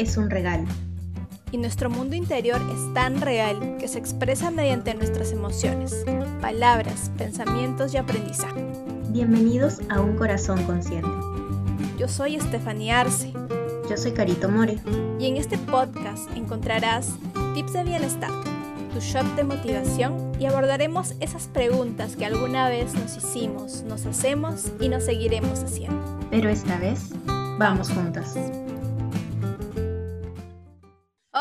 es 0.00 0.16
un 0.16 0.30
regalo. 0.30 0.64
Y 1.52 1.58
nuestro 1.58 1.90
mundo 1.90 2.16
interior 2.16 2.60
es 2.72 2.94
tan 2.94 3.20
real 3.20 3.76
que 3.78 3.86
se 3.86 3.98
expresa 3.98 4.50
mediante 4.50 4.94
nuestras 4.94 5.30
emociones, 5.30 5.94
palabras, 6.40 7.10
pensamientos 7.18 7.92
y 7.92 7.98
aprendizaje. 7.98 8.64
Bienvenidos 9.10 9.80
a 9.90 10.00
Un 10.00 10.16
Corazón 10.16 10.64
Consciente. 10.64 11.10
Yo 11.98 12.08
soy 12.08 12.36
Estefanía 12.36 13.00
Arce. 13.00 13.32
Yo 13.90 13.96
soy 13.96 14.12
Carito 14.12 14.48
More. 14.48 14.78
Y 15.18 15.26
en 15.26 15.36
este 15.36 15.58
podcast 15.58 16.30
encontrarás 16.34 17.10
tips 17.54 17.74
de 17.74 17.84
bienestar, 17.84 18.30
tu 18.94 19.00
shop 19.00 19.26
de 19.36 19.44
motivación 19.44 20.32
y 20.40 20.46
abordaremos 20.46 21.14
esas 21.20 21.48
preguntas 21.48 22.16
que 22.16 22.24
alguna 22.24 22.70
vez 22.70 22.94
nos 22.94 23.18
hicimos, 23.18 23.82
nos 23.82 24.06
hacemos 24.06 24.72
y 24.80 24.88
nos 24.88 25.04
seguiremos 25.04 25.62
haciendo. 25.62 26.00
Pero 26.30 26.48
esta 26.48 26.78
vez 26.78 27.10
vamos 27.58 27.90
juntas. 27.90 28.34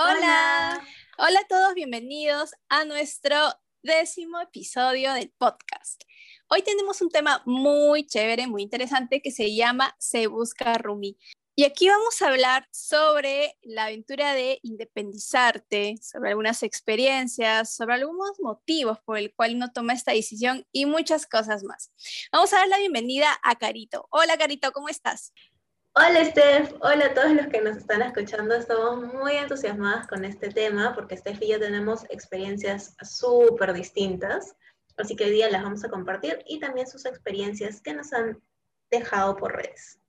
Hola. 0.01 0.81
Hola 1.17 1.39
a 1.41 1.47
todos, 1.49 1.73
bienvenidos 1.73 2.51
a 2.69 2.85
nuestro 2.85 3.35
décimo 3.83 4.39
episodio 4.39 5.13
del 5.13 5.29
podcast. 5.37 6.03
Hoy 6.47 6.61
tenemos 6.61 7.01
un 7.01 7.09
tema 7.09 7.43
muy 7.45 8.07
chévere, 8.07 8.47
muy 8.47 8.61
interesante 8.61 9.21
que 9.21 9.31
se 9.31 9.53
llama 9.53 9.93
Se 9.99 10.27
Busca 10.27 10.77
Rumi. 10.77 11.17
Y 11.53 11.65
aquí 11.65 11.89
vamos 11.89 12.21
a 12.21 12.29
hablar 12.29 12.65
sobre 12.71 13.57
la 13.61 13.87
aventura 13.87 14.33
de 14.33 14.61
independizarte, 14.63 15.95
sobre 16.01 16.29
algunas 16.29 16.63
experiencias, 16.63 17.75
sobre 17.75 17.95
algunos 17.95 18.39
motivos 18.39 18.99
por 19.03 19.17
el 19.17 19.33
cual 19.33 19.55
uno 19.55 19.73
toma 19.73 19.91
esta 19.91 20.13
decisión 20.13 20.65
y 20.71 20.85
muchas 20.85 21.25
cosas 21.25 21.65
más. 21.65 21.91
Vamos 22.31 22.53
a 22.53 22.59
dar 22.59 22.69
la 22.69 22.77
bienvenida 22.77 23.37
a 23.43 23.57
Carito. 23.57 24.07
Hola 24.11 24.37
Carito, 24.37 24.71
¿cómo 24.71 24.87
estás? 24.87 25.33
Hola 25.95 26.23
Steph, 26.23 26.75
hola 26.81 27.07
a 27.07 27.13
todos 27.15 27.31
los 27.33 27.47
que 27.47 27.61
nos 27.61 27.77
están 27.77 28.03
escuchando. 28.03 28.53
Estamos 28.55 29.11
muy 29.11 29.33
entusiasmadas 29.33 30.05
con 30.07 30.23
este 30.23 30.49
tema 30.49 30.93
porque 30.93 31.17
Steph 31.17 31.41
y 31.41 31.49
yo 31.49 31.59
tenemos 31.59 32.05
experiencias 32.09 32.95
súper 33.01 33.73
distintas. 33.73 34.55
Así 34.97 35.15
que 35.15 35.25
hoy 35.25 35.31
día 35.31 35.49
las 35.49 35.63
vamos 35.63 35.83
a 35.83 35.89
compartir 35.89 36.43
y 36.45 36.59
también 36.59 36.87
sus 36.87 37.05
experiencias 37.05 37.81
que 37.81 37.93
nos 37.93 38.13
han 38.13 38.39
dejado 38.91 39.35
por 39.35 39.55
redes. 39.55 39.99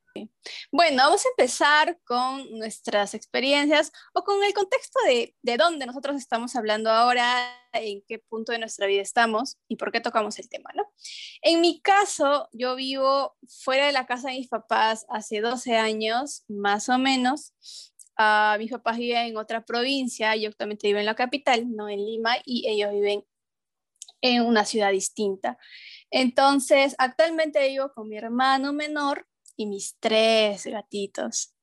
Bueno, 0.72 1.02
vamos 1.04 1.24
a 1.24 1.28
empezar 1.28 1.98
con 2.04 2.58
nuestras 2.58 3.14
experiencias 3.14 3.92
o 4.12 4.24
con 4.24 4.42
el 4.42 4.52
contexto 4.52 4.98
de, 5.06 5.36
de 5.42 5.56
dónde 5.56 5.86
nosotros 5.86 6.16
estamos 6.16 6.56
hablando 6.56 6.90
ahora, 6.90 7.56
en 7.72 8.02
qué 8.06 8.18
punto 8.18 8.52
de 8.52 8.58
nuestra 8.58 8.86
vida 8.86 9.02
estamos 9.02 9.58
y 9.68 9.76
por 9.76 9.92
qué 9.92 10.00
tocamos 10.00 10.38
el 10.38 10.48
tema, 10.48 10.70
¿no? 10.74 10.90
En 11.42 11.60
mi 11.60 11.80
caso, 11.80 12.48
yo 12.52 12.74
vivo 12.76 13.36
fuera 13.48 13.86
de 13.86 13.92
la 13.92 14.06
casa 14.06 14.28
de 14.28 14.38
mis 14.38 14.48
papás 14.48 15.06
hace 15.08 15.40
12 15.40 15.76
años, 15.76 16.44
más 16.48 16.88
o 16.88 16.98
menos. 16.98 17.54
Uh, 18.18 18.58
mis 18.58 18.70
papás 18.70 18.98
viven 18.98 19.28
en 19.28 19.36
otra 19.36 19.64
provincia, 19.64 20.36
yo 20.36 20.50
actualmente 20.50 20.88
vivo 20.88 20.98
en 20.98 21.06
la 21.06 21.14
capital, 21.14 21.74
no 21.74 21.88
en 21.88 22.04
Lima, 22.04 22.36
y 22.44 22.68
ellos 22.68 22.92
viven 22.92 23.24
en 24.20 24.42
una 24.42 24.64
ciudad 24.64 24.92
distinta. 24.92 25.56
Entonces, 26.10 26.94
actualmente 26.98 27.66
vivo 27.68 27.92
con 27.94 28.08
mi 28.08 28.18
hermano 28.18 28.72
menor 28.72 29.26
y 29.56 29.66
mis 29.66 29.96
tres 29.98 30.66
gatitos. 30.66 31.54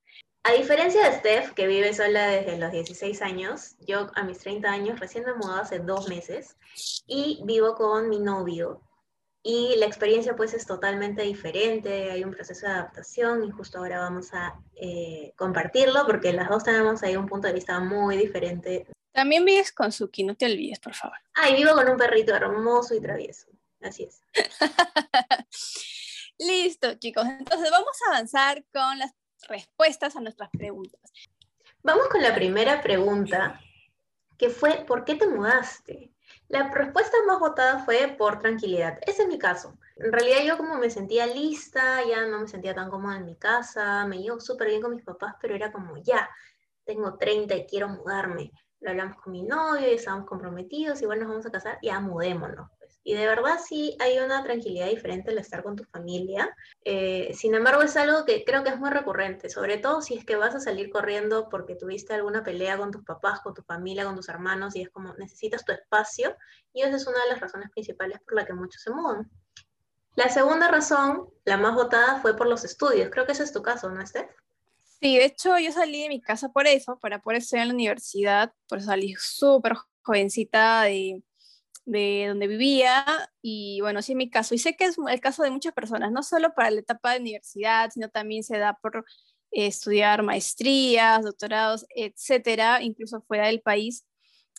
A 0.47 0.53
diferencia 0.53 1.09
de 1.09 1.17
Steph, 1.17 1.51
que 1.51 1.67
vive 1.67 1.93
sola 1.93 2.27
desde 2.27 2.57
los 2.57 2.71
16 2.71 3.21
años, 3.21 3.75
yo 3.81 4.09
a 4.15 4.23
mis 4.23 4.39
30 4.39 4.71
años 4.71 4.97
recién 4.97 5.25
me 5.25 5.33
mudado 5.33 5.61
hace 5.61 5.79
dos 5.79 6.07
meses 6.07 6.55
y 7.05 7.41
vivo 7.43 7.75
con 7.75 8.07
mi 8.07 8.19
novio. 8.19 8.81
Y 9.43 9.75
la 9.75 9.85
experiencia 9.85 10.37
pues 10.37 10.53
es 10.53 10.65
totalmente 10.65 11.23
diferente, 11.23 12.11
hay 12.11 12.23
un 12.23 12.31
proceso 12.31 12.65
de 12.65 12.71
adaptación 12.71 13.43
y 13.43 13.51
justo 13.51 13.79
ahora 13.79 13.99
vamos 13.99 14.33
a 14.33 14.57
eh, 14.75 15.33
compartirlo 15.35 16.05
porque 16.05 16.31
las 16.31 16.47
dos 16.47 16.63
tenemos 16.63 17.03
ahí 17.03 17.17
un 17.17 17.27
punto 17.27 17.47
de 17.47 17.53
vista 17.53 17.77
muy 17.81 18.15
diferente. 18.15 18.87
También 19.11 19.43
vives 19.43 19.73
con 19.73 19.91
Suki, 19.91 20.23
no 20.23 20.35
te 20.35 20.45
olvides, 20.45 20.79
por 20.79 20.93
favor. 20.93 21.17
Ah, 21.33 21.49
y 21.49 21.55
vivo 21.55 21.73
con 21.73 21.89
un 21.89 21.97
perrito 21.97 22.33
hermoso 22.33 22.95
y 22.95 23.01
travieso, 23.01 23.47
así 23.81 24.03
es. 24.03 24.21
Listo, 26.39 26.93
chicos. 26.95 27.25
Entonces 27.25 27.71
vamos 27.71 27.97
a 28.05 28.11
avanzar 28.11 28.63
con 28.71 28.99
las 28.99 29.13
respuestas 29.47 30.15
a 30.15 30.21
nuestras 30.21 30.49
preguntas. 30.51 31.01
Vamos 31.83 32.07
con 32.09 32.21
la 32.21 32.35
primera 32.35 32.81
pregunta, 32.81 33.59
que 34.37 34.49
fue, 34.49 34.83
¿por 34.85 35.05
qué 35.05 35.15
te 35.15 35.27
mudaste? 35.27 36.11
La 36.49 36.69
respuesta 36.69 37.17
más 37.25 37.39
votada 37.39 37.79
fue 37.79 38.15
por 38.17 38.39
tranquilidad. 38.39 38.99
Ese 39.05 39.23
es 39.23 39.27
mi 39.27 39.37
caso. 39.37 39.77
En 39.95 40.11
realidad 40.11 40.43
yo 40.45 40.57
como 40.57 40.75
me 40.75 40.89
sentía 40.89 41.25
lista, 41.25 42.03
ya 42.07 42.25
no 42.25 42.39
me 42.39 42.47
sentía 42.47 42.75
tan 42.75 42.89
cómoda 42.89 43.17
en 43.17 43.25
mi 43.25 43.35
casa, 43.35 44.05
me 44.05 44.19
llevo 44.19 44.39
súper 44.39 44.69
bien 44.69 44.81
con 44.81 44.95
mis 44.95 45.03
papás, 45.03 45.35
pero 45.41 45.55
era 45.55 45.71
como, 45.71 45.97
ya, 45.97 46.29
tengo 46.85 47.17
30 47.17 47.55
y 47.55 47.65
quiero 47.65 47.89
mudarme. 47.89 48.51
Lo 48.79 48.91
hablamos 48.91 49.17
con 49.21 49.33
mi 49.33 49.43
novio 49.43 49.89
y 49.89 49.95
estábamos 49.95 50.27
comprometidos, 50.27 51.01
igual 51.01 51.19
nos 51.19 51.29
vamos 51.29 51.45
a 51.45 51.51
casar, 51.51 51.79
ya 51.81 51.99
mudémonos. 51.99 52.69
Y 53.07 53.13
de 53.13 53.25
verdad 53.25 53.57
sí 53.65 53.95
hay 53.99 54.19
una 54.19 54.43
tranquilidad 54.43 54.89
diferente 54.89 55.31
al 55.31 55.37
estar 55.37 55.63
con 55.63 55.77
tu 55.77 55.85
familia. 55.85 56.53
Eh, 56.83 57.33
sin 57.33 57.55
embargo, 57.55 57.81
es 57.81 57.95
algo 57.95 58.25
que 58.25 58.43
creo 58.43 58.65
que 58.65 58.69
es 58.69 58.77
muy 58.77 58.89
recurrente, 58.89 59.49
sobre 59.49 59.77
todo 59.77 60.01
si 60.01 60.17
es 60.17 60.25
que 60.25 60.35
vas 60.35 60.55
a 60.55 60.59
salir 60.59 60.89
corriendo 60.89 61.47
porque 61.47 61.75
tuviste 61.75 62.13
alguna 62.13 62.43
pelea 62.43 62.77
con 62.77 62.91
tus 62.91 63.05
papás, 63.05 63.39
con 63.39 63.53
tu 63.53 63.61
familia, 63.61 64.03
con 64.03 64.17
tus 64.17 64.27
hermanos 64.27 64.75
y 64.75 64.81
es 64.81 64.89
como 64.89 65.13
necesitas 65.13 65.63
tu 65.63 65.71
espacio. 65.71 66.35
Y 66.73 66.81
esa 66.81 66.97
es 66.97 67.07
una 67.07 67.23
de 67.23 67.29
las 67.29 67.39
razones 67.39 67.69
principales 67.71 68.19
por 68.19 68.35
la 68.35 68.45
que 68.45 68.51
muchos 68.51 68.81
se 68.81 68.91
mudan. 68.91 69.31
La 70.17 70.27
segunda 70.27 70.67
razón, 70.67 71.29
la 71.45 71.55
más 71.55 71.75
votada, 71.75 72.19
fue 72.19 72.35
por 72.35 72.47
los 72.47 72.65
estudios. 72.65 73.09
Creo 73.09 73.25
que 73.25 73.31
ese 73.31 73.43
es 73.43 73.53
tu 73.53 73.61
caso, 73.61 73.89
¿no, 73.89 74.05
Steph? 74.05 74.29
Sí, 74.99 75.15
de 75.15 75.23
hecho 75.23 75.57
yo 75.57 75.71
salí 75.71 76.01
de 76.01 76.09
mi 76.09 76.19
casa 76.19 76.49
por 76.49 76.67
eso, 76.67 76.99
para 76.99 77.21
poder 77.21 77.37
estudiar 77.37 77.63
en 77.63 77.69
la 77.69 77.73
universidad, 77.73 78.51
por 78.67 78.81
salí 78.81 79.15
súper 79.17 79.77
jovencita 80.01 80.81
de 80.81 81.23
de 81.87 82.25
donde 82.27 82.47
vivía 82.47 83.05
y 83.41 83.79
bueno, 83.81 84.01
sí 84.01 84.11
en 84.11 84.17
mi 84.19 84.29
caso. 84.29 84.53
Y 84.53 84.59
sé 84.59 84.75
que 84.75 84.85
es 84.85 84.97
el 85.09 85.21
caso 85.21 85.41
de 85.41 85.49
muchas 85.49 85.73
personas, 85.73 86.11
no 86.11 86.21
solo 86.21 86.53
para 86.53 86.69
la 86.69 86.81
etapa 86.81 87.13
de 87.13 87.21
universidad, 87.21 87.89
sino 87.91 88.09
también 88.09 88.43
se 88.43 88.57
da 88.57 88.77
por 88.81 89.05
eh, 89.51 89.67
estudiar 89.67 90.21
maestrías, 90.21 91.23
doctorados, 91.23 91.85
etcétera, 91.95 92.81
incluso 92.81 93.21
fuera 93.21 93.47
del 93.47 93.61
país. 93.61 94.05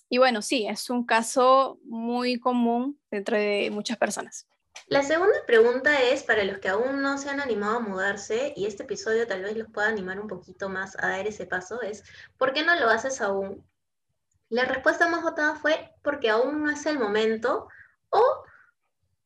Y 0.08 0.16
bueno, 0.16 0.40
sí, 0.40 0.66
es 0.66 0.88
un 0.88 1.04
caso 1.04 1.78
muy 1.84 2.40
común 2.40 2.98
dentro 3.10 3.36
de 3.36 3.70
muchas 3.70 3.98
personas. 3.98 4.48
La 4.86 5.02
segunda 5.02 5.44
pregunta 5.46 6.00
es 6.00 6.22
para 6.22 6.44
los 6.44 6.58
que 6.58 6.68
aún 6.68 7.02
no 7.02 7.18
se 7.18 7.28
han 7.28 7.40
animado 7.40 7.76
a 7.76 7.80
mudarse 7.80 8.54
y 8.56 8.64
este 8.64 8.84
episodio 8.84 9.26
tal 9.26 9.42
vez 9.42 9.54
los 9.54 9.68
pueda 9.68 9.88
animar 9.88 10.18
un 10.18 10.28
poquito 10.28 10.70
más 10.70 10.96
a 10.98 11.08
dar 11.08 11.26
ese 11.26 11.44
paso, 11.44 11.82
es 11.82 12.04
¿por 12.38 12.54
qué 12.54 12.64
no 12.64 12.74
lo 12.80 12.88
haces 12.88 13.20
aún? 13.20 13.67
La 14.50 14.64
respuesta 14.64 15.09
más 15.09 15.22
votada 15.22 15.56
fue 15.56 15.94
porque 16.03 16.31
aún 16.31 16.64
no 16.64 16.70
es 16.70 16.86
el 16.86 16.98
momento 16.98 17.69
o 18.09 18.42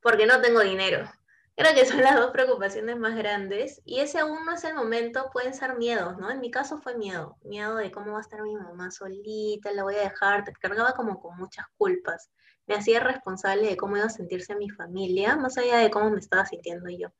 porque 0.01 0.27
no 0.27 0.41
tengo 0.41 0.61
dinero. 0.61 1.09
Creo 1.55 1.75
que 1.75 1.87
son 1.87 2.01
las 2.03 2.17
dos 2.17 2.33
preocupaciones 2.33 2.99
más 2.99 3.15
grandes 3.15 3.83
y 3.85 4.01
ese 4.01 4.19
aún 4.19 4.45
no 4.45 4.55
es 4.55 4.65
el 4.65 4.75
momento, 4.75 5.31
pueden 5.33 5.55
ser 5.55 5.77
miedos, 5.77 6.17
¿no? 6.19 6.31
En 6.31 6.41
mi 6.41 6.51
caso 6.51 6.79
fue 6.79 6.97
miedo, 6.97 7.37
miedo 7.45 7.77
de 7.77 7.93
cómo 7.93 8.13
va 8.13 8.19
a 8.19 8.23
estar 8.23 8.43
mi 8.43 8.57
mamá 8.57 8.91
solita, 8.91 9.71
la 9.71 9.85
voy 9.85 9.95
a 9.97 10.01
dejar, 10.01 10.45
te 10.45 10.53
cargaba 10.55 10.95
como 10.95 11.21
con 11.21 11.37
muchas 11.37 11.67
culpas. 11.77 12.31
Me 12.67 12.75
hacía 12.75 13.01
responsable 13.01 13.69
de 13.69 13.77
cómo 13.77 13.97
iba 13.97 14.07
a 14.07 14.11
sentirse 14.11 14.57
mi 14.57 14.71
familia, 14.71 15.37
más 15.37 15.59
allá 15.59 15.77
de 15.79 15.91
cómo 15.91 16.11
me 16.11 16.21
estaba 16.21 16.47
sintiendo 16.47 16.91
yo. 16.91 17.13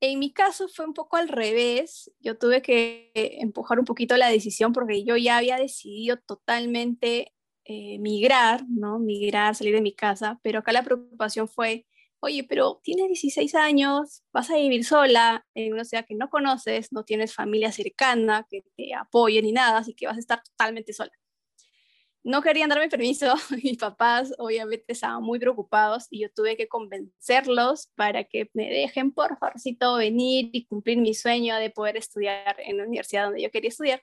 En 0.00 0.18
mi 0.18 0.32
caso 0.32 0.68
fue 0.68 0.86
un 0.86 0.94
poco 0.94 1.16
al 1.16 1.28
revés. 1.28 2.10
Yo 2.20 2.38
tuve 2.38 2.62
que 2.62 3.12
empujar 3.14 3.78
un 3.78 3.84
poquito 3.84 4.16
la 4.16 4.28
decisión 4.28 4.72
porque 4.72 5.04
yo 5.04 5.16
ya 5.16 5.36
había 5.36 5.56
decidido 5.56 6.16
totalmente 6.18 7.34
eh, 7.64 7.98
migrar, 7.98 8.64
¿no? 8.68 8.98
Migrar, 8.98 9.54
salir 9.54 9.74
de 9.74 9.82
mi 9.82 9.94
casa, 9.94 10.40
pero 10.42 10.60
acá 10.60 10.72
la 10.72 10.82
preocupación 10.82 11.48
fue, 11.48 11.86
oye, 12.20 12.44
pero 12.44 12.80
tienes 12.82 13.08
16 13.08 13.54
años, 13.54 14.22
vas 14.32 14.50
a 14.50 14.56
vivir 14.56 14.84
sola 14.84 15.46
en 15.54 15.72
una 15.74 15.84
ciudad 15.84 16.06
que 16.06 16.14
no 16.14 16.30
conoces, 16.30 16.92
no 16.92 17.04
tienes 17.04 17.34
familia 17.34 17.70
cercana 17.70 18.46
que 18.50 18.62
te 18.76 18.94
apoye 18.94 19.42
ni 19.42 19.52
nada, 19.52 19.78
así 19.78 19.94
que 19.94 20.06
vas 20.06 20.16
a 20.16 20.20
estar 20.20 20.42
totalmente 20.42 20.92
sola 20.94 21.12
no 22.22 22.42
querían 22.42 22.68
darme 22.68 22.88
permiso, 22.88 23.34
mis 23.64 23.78
papás 23.78 24.32
obviamente 24.38 24.92
estaban 24.92 25.22
muy 25.22 25.38
preocupados 25.38 26.06
y 26.10 26.20
yo 26.20 26.30
tuve 26.30 26.56
que 26.56 26.68
convencerlos 26.68 27.88
para 27.94 28.24
que 28.24 28.50
me 28.52 28.68
dejen 28.68 29.12
por 29.12 29.38
favorcito 29.38 29.96
venir 29.96 30.50
y 30.52 30.66
cumplir 30.66 30.98
mi 30.98 31.14
sueño 31.14 31.56
de 31.56 31.70
poder 31.70 31.96
estudiar 31.96 32.56
en 32.58 32.76
la 32.76 32.84
universidad 32.84 33.24
donde 33.24 33.42
yo 33.42 33.50
quería 33.50 33.68
estudiar. 33.68 34.02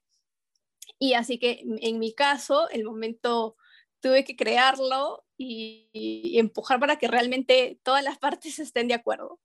Y 0.99 1.13
así 1.13 1.37
que 1.37 1.63
en 1.63 1.99
mi 1.99 2.13
caso, 2.13 2.69
el 2.69 2.83
momento 2.83 3.55
tuve 3.99 4.23
que 4.23 4.35
crearlo 4.35 5.25
y, 5.37 6.37
empujar 6.39 6.79
para 6.79 6.97
que 6.97 7.07
realmente 7.07 7.79
todas 7.83 8.03
las 8.03 8.17
partes 8.17 8.59
estén 8.59 8.87
de 8.87 8.95
acuerdo. 8.95 9.39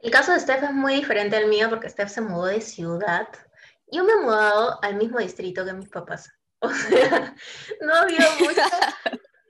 El 0.00 0.10
caso 0.10 0.32
de 0.32 0.40
Steph 0.40 0.64
es 0.64 0.72
muy 0.72 0.96
diferente 0.96 1.36
al 1.36 1.46
mío 1.46 1.70
porque 1.70 1.88
Steph 1.88 2.10
se 2.10 2.20
mudó 2.20 2.46
de 2.46 2.60
ciudad. 2.60 3.28
Yo 3.90 4.04
me 4.04 4.12
he 4.12 4.20
mudado 4.20 4.82
al 4.82 4.96
mismo 4.96 5.20
distrito 5.20 5.64
que 5.64 5.72
mis 5.72 5.88
papás. 5.88 6.30
O 6.64 6.70
sea, 6.70 7.34
no 7.80 7.92
ha 7.92 8.02
habido 8.02 8.28
mucha, 8.38 8.64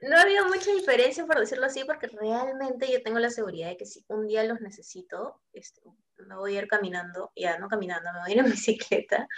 no 0.02 0.16
ha 0.16 0.22
habido 0.22 0.46
mucha 0.46 0.72
diferencia, 0.72 1.26
por 1.26 1.38
decirlo 1.38 1.66
así, 1.66 1.84
porque 1.84 2.06
realmente 2.08 2.90
yo 2.90 3.02
tengo 3.02 3.18
la 3.18 3.30
seguridad 3.30 3.68
de 3.68 3.76
que 3.76 3.84
si 3.84 4.04
un 4.08 4.26
día 4.26 4.44
los 4.44 4.60
necesito, 4.60 5.42
este, 5.52 5.82
me 6.26 6.36
voy 6.36 6.56
a 6.56 6.62
ir 6.62 6.68
caminando, 6.68 7.32
ya 7.36 7.58
no 7.58 7.68
caminando, 7.68 8.12
me 8.12 8.20
voy 8.20 8.30
a 8.30 8.34
ir 8.34 8.38
en 8.40 8.44
bicicleta 8.50 9.28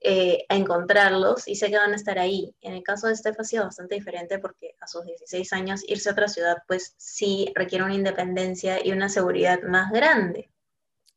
eh, 0.00 0.44
a 0.48 0.56
encontrarlos 0.56 1.48
y 1.48 1.56
sé 1.56 1.70
que 1.70 1.76
van 1.76 1.92
a 1.92 1.96
estar 1.96 2.18
ahí. 2.18 2.54
En 2.60 2.74
el 2.74 2.82
caso 2.82 3.08
de 3.08 3.16
Steph 3.16 3.40
ha 3.40 3.44
sido 3.44 3.64
bastante 3.64 3.96
diferente 3.96 4.38
porque 4.38 4.74
a 4.80 4.86
sus 4.86 5.04
16 5.04 5.52
años 5.52 5.82
irse 5.86 6.08
a 6.08 6.12
otra 6.12 6.28
ciudad 6.28 6.58
pues 6.66 6.94
sí 6.96 7.52
requiere 7.54 7.84
una 7.84 7.94
independencia 7.94 8.84
y 8.84 8.92
una 8.92 9.08
seguridad 9.08 9.60
más 9.62 9.90
grande. 9.92 10.50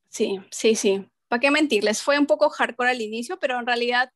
Sí, 0.10 0.40
sí, 0.52 0.76
sí. 0.76 1.10
¿Para 1.28 1.42
qué 1.42 1.52
mentirles? 1.52 2.02
Fue 2.02 2.18
un 2.18 2.26
poco 2.26 2.50
hardcore 2.50 2.92
al 2.92 3.02
inicio, 3.02 3.38
pero 3.38 3.60
en 3.60 3.68
realidad 3.68 4.12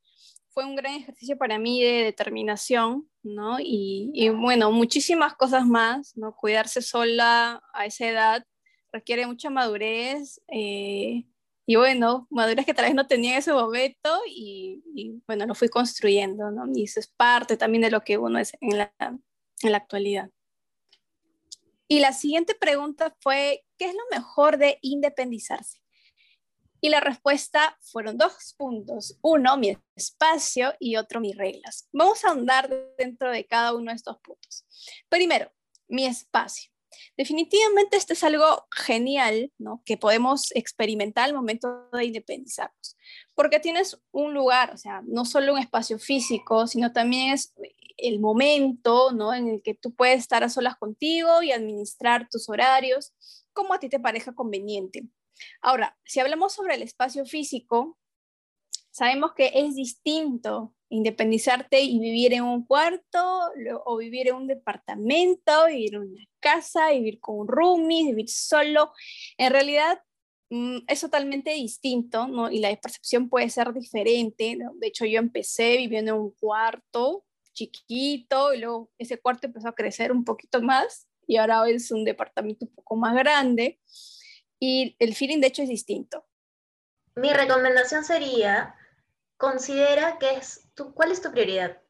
fue 0.54 0.66
un 0.66 0.76
gran 0.76 0.96
ejercicio 0.96 1.38
para 1.38 1.58
mí 1.58 1.82
de 1.82 2.04
determinación, 2.04 3.10
¿no? 3.24 3.58
Y, 3.60 4.30
bueno, 4.30 4.72
muchísimas 4.72 5.36
cosas 5.36 5.66
más, 5.66 6.16
¿no? 6.18 6.36
Cuidarse 6.36 6.82
sola 6.82 7.64
a 7.74 7.86
esa 7.86 8.08
edad 8.08 8.46
requiere 8.92 9.26
mucha 9.26 9.50
madurez 9.50 10.42
eh, 10.50 11.26
y 11.66 11.76
bueno, 11.78 12.28
madurez 12.30 12.66
que 12.66 12.74
tal 12.74 12.86
vez 12.86 12.96
no 12.96 13.08
tenía 13.08 13.32
en 13.32 13.38
ese 13.38 13.54
momento 13.54 14.20
y, 14.28 15.22
bueno, 15.26 15.46
lo 15.46 15.56
fui 15.56 15.70
construyendo, 15.70 16.52
¿no? 16.52 16.66
Y 16.74 16.84
eso 16.84 17.00
es 17.00 17.08
parte 17.08 17.56
también 17.56 17.84
de 17.84 17.92
lo 17.92 18.02
que 18.02 18.18
uno 18.18 18.40
es 18.40 18.52
en 18.60 18.78
la, 18.78 18.94
en 19.00 19.72
la 19.72 19.78
actualidad. 19.78 20.30
Y 21.88 22.00
la 22.00 22.14
siguiente 22.14 22.56
pregunta 22.56 23.16
fue, 23.20 23.64
¿qué 23.78 23.86
es 23.86 23.94
lo 23.94 24.04
mejor 24.12 24.58
de 24.58 24.80
independizarse? 24.82 25.82
Y 26.82 26.90
la 26.90 27.00
respuesta 27.00 27.78
fueron 27.80 28.18
dos 28.18 28.56
puntos. 28.58 29.18
Uno, 29.22 29.56
mi 29.56 29.78
espacio 29.96 30.74
y 30.80 30.96
otro, 30.98 31.22
mis 31.22 31.38
reglas. 31.38 31.88
Vamos 31.94 32.26
a 32.26 32.30
ahondar 32.30 32.70
dentro 32.98 33.32
de 33.32 33.46
cada 33.46 33.74
uno 33.74 33.92
de 33.92 33.96
estos 33.96 34.18
puntos. 34.20 34.66
Primero, 35.08 35.52
mi 35.88 36.06
espacio. 36.06 36.72
Definitivamente 37.16 37.98
este 37.98 38.14
es 38.14 38.24
algo 38.24 38.66
genial, 38.72 39.52
¿no? 39.58 39.82
Que 39.86 39.96
podemos 39.96 40.52
experimentar 40.56 41.26
al 41.26 41.36
momento 41.36 41.88
de 41.92 42.06
independizarnos, 42.06 42.98
porque 43.34 43.60
tienes 43.60 44.02
un 44.12 44.34
lugar, 44.34 44.74
o 44.74 44.78
sea, 44.78 45.02
no 45.06 45.24
solo 45.24 45.54
un 45.54 45.60
espacio 45.60 46.00
físico, 46.00 46.68
sino 46.68 46.92
también 46.92 47.34
es 47.34 47.54
el 47.98 48.20
momento, 48.20 49.12
¿no? 49.12 49.34
En 49.34 49.48
el 49.48 49.62
que 49.62 49.74
tú 49.74 49.94
puedes 49.94 50.20
estar 50.20 50.44
a 50.44 50.50
solas 50.50 50.76
contigo 50.78 51.44
y 51.44 51.52
administrar 51.52 52.28
tus 52.30 52.50
horarios 52.50 53.14
como 53.54 53.74
a 53.74 53.80
ti 53.80 53.90
te 53.90 54.00
parezca 54.00 54.34
conveniente. 54.34 55.04
Ahora, 55.62 55.98
si 56.06 56.20
hablamos 56.20 56.54
sobre 56.54 56.76
el 56.76 56.82
espacio 56.82 57.26
físico, 57.26 57.98
sabemos 58.92 59.34
que 59.34 59.52
es 59.54 59.76
distinto 59.76 60.76
independizarte 60.92 61.82
y 61.82 62.00
vivir 62.00 62.34
en 62.34 62.44
un 62.44 62.66
cuarto 62.66 63.50
o 63.86 63.98
vivir 63.98 64.28
en 64.28 64.36
un 64.36 64.48
departamento, 64.48 65.68
vivir 65.68 65.96
en 65.96 66.02
una 66.02 66.26
casa, 66.40 66.92
vivir 66.92 67.20
con 67.20 67.40
un 67.40 67.48
roomie, 67.48 68.08
vivir 68.08 68.30
solo. 68.30 68.92
En 69.38 69.54
realidad 69.54 70.02
mm, 70.50 70.80
es 70.88 71.00
totalmente 71.00 71.52
distinto, 71.52 72.28
¿no? 72.28 72.52
Y 72.52 72.60
la 72.60 72.76
percepción 72.76 73.30
puede 73.30 73.50
ser 73.50 73.74
diferente. 73.74 74.58
De 74.76 74.88
hecho, 74.88 75.06
yo 75.06 75.20
empecé 75.20 75.78
viviendo 75.78 76.16
en 76.16 76.22
un 76.22 76.32
cuarto 76.32 77.24
chiquito 77.54 78.54
y 78.54 78.60
luego 78.60 78.92
ese 78.98 79.18
cuarto 79.18 79.48
empezó 79.48 79.70
a 79.70 79.76
crecer 79.76 80.12
un 80.12 80.26
poquito 80.26 80.62
más 80.62 81.08
y 81.26 81.38
ahora 81.38 81.70
es 81.70 81.92
un 81.92 82.04
departamento 82.04 82.66
un 82.66 82.76
poco 82.76 82.98
más 82.98 83.16
grande 83.16 83.80
y 84.62 84.96
el 85.00 85.16
feeling 85.16 85.40
de 85.42 85.48
hecho 85.48 85.64
es 85.64 85.70
distinto. 85.70 86.24
Mi 87.16 87.34
recomendación 87.34 88.06
sería, 88.06 88.76
considera 89.36 90.20
que 90.20 90.36
es 90.36 90.70
tu, 90.76 90.94
cuál 90.94 91.12
es 91.12 91.22
tu 91.22 91.32
prioridad. 91.32 91.82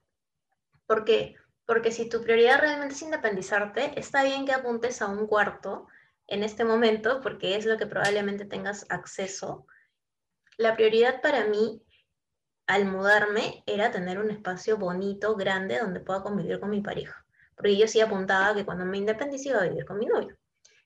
¿Por 0.87 1.03
qué? 1.03 1.35
Porque 1.65 1.91
si 1.91 2.07
tu 2.07 2.23
prioridad 2.23 2.61
realmente 2.61 2.95
es 2.95 3.01
independizarte, 3.01 3.99
está 3.99 4.23
bien 4.23 4.45
que 4.45 4.53
apuntes 4.53 5.01
a 5.01 5.07
un 5.07 5.27
cuarto 5.27 5.87
en 6.27 6.43
este 6.43 6.63
momento, 6.63 7.19
porque 7.21 7.57
es 7.57 7.65
lo 7.65 7.77
que 7.77 7.87
probablemente 7.87 8.45
tengas 8.45 8.85
acceso. 8.89 9.67
La 10.57 10.75
prioridad 10.75 11.21
para 11.21 11.45
mí 11.47 11.83
al 12.67 12.85
mudarme 12.85 13.63
era 13.65 13.91
tener 13.91 14.17
un 14.17 14.31
espacio 14.31 14.77
bonito, 14.77 15.35
grande, 15.35 15.77
donde 15.79 15.99
pueda 15.99 16.23
convivir 16.23 16.61
con 16.61 16.69
mi 16.69 16.79
pareja. 16.79 17.25
Porque 17.55 17.75
yo 17.75 17.85
sí 17.85 17.99
apuntaba 17.99 18.55
que 18.55 18.63
cuando 18.63 18.85
me 18.85 18.97
independice 18.97 19.49
iba 19.49 19.59
a 19.59 19.67
vivir 19.67 19.83
con 19.83 19.99
mi 19.99 20.05
novio. 20.05 20.37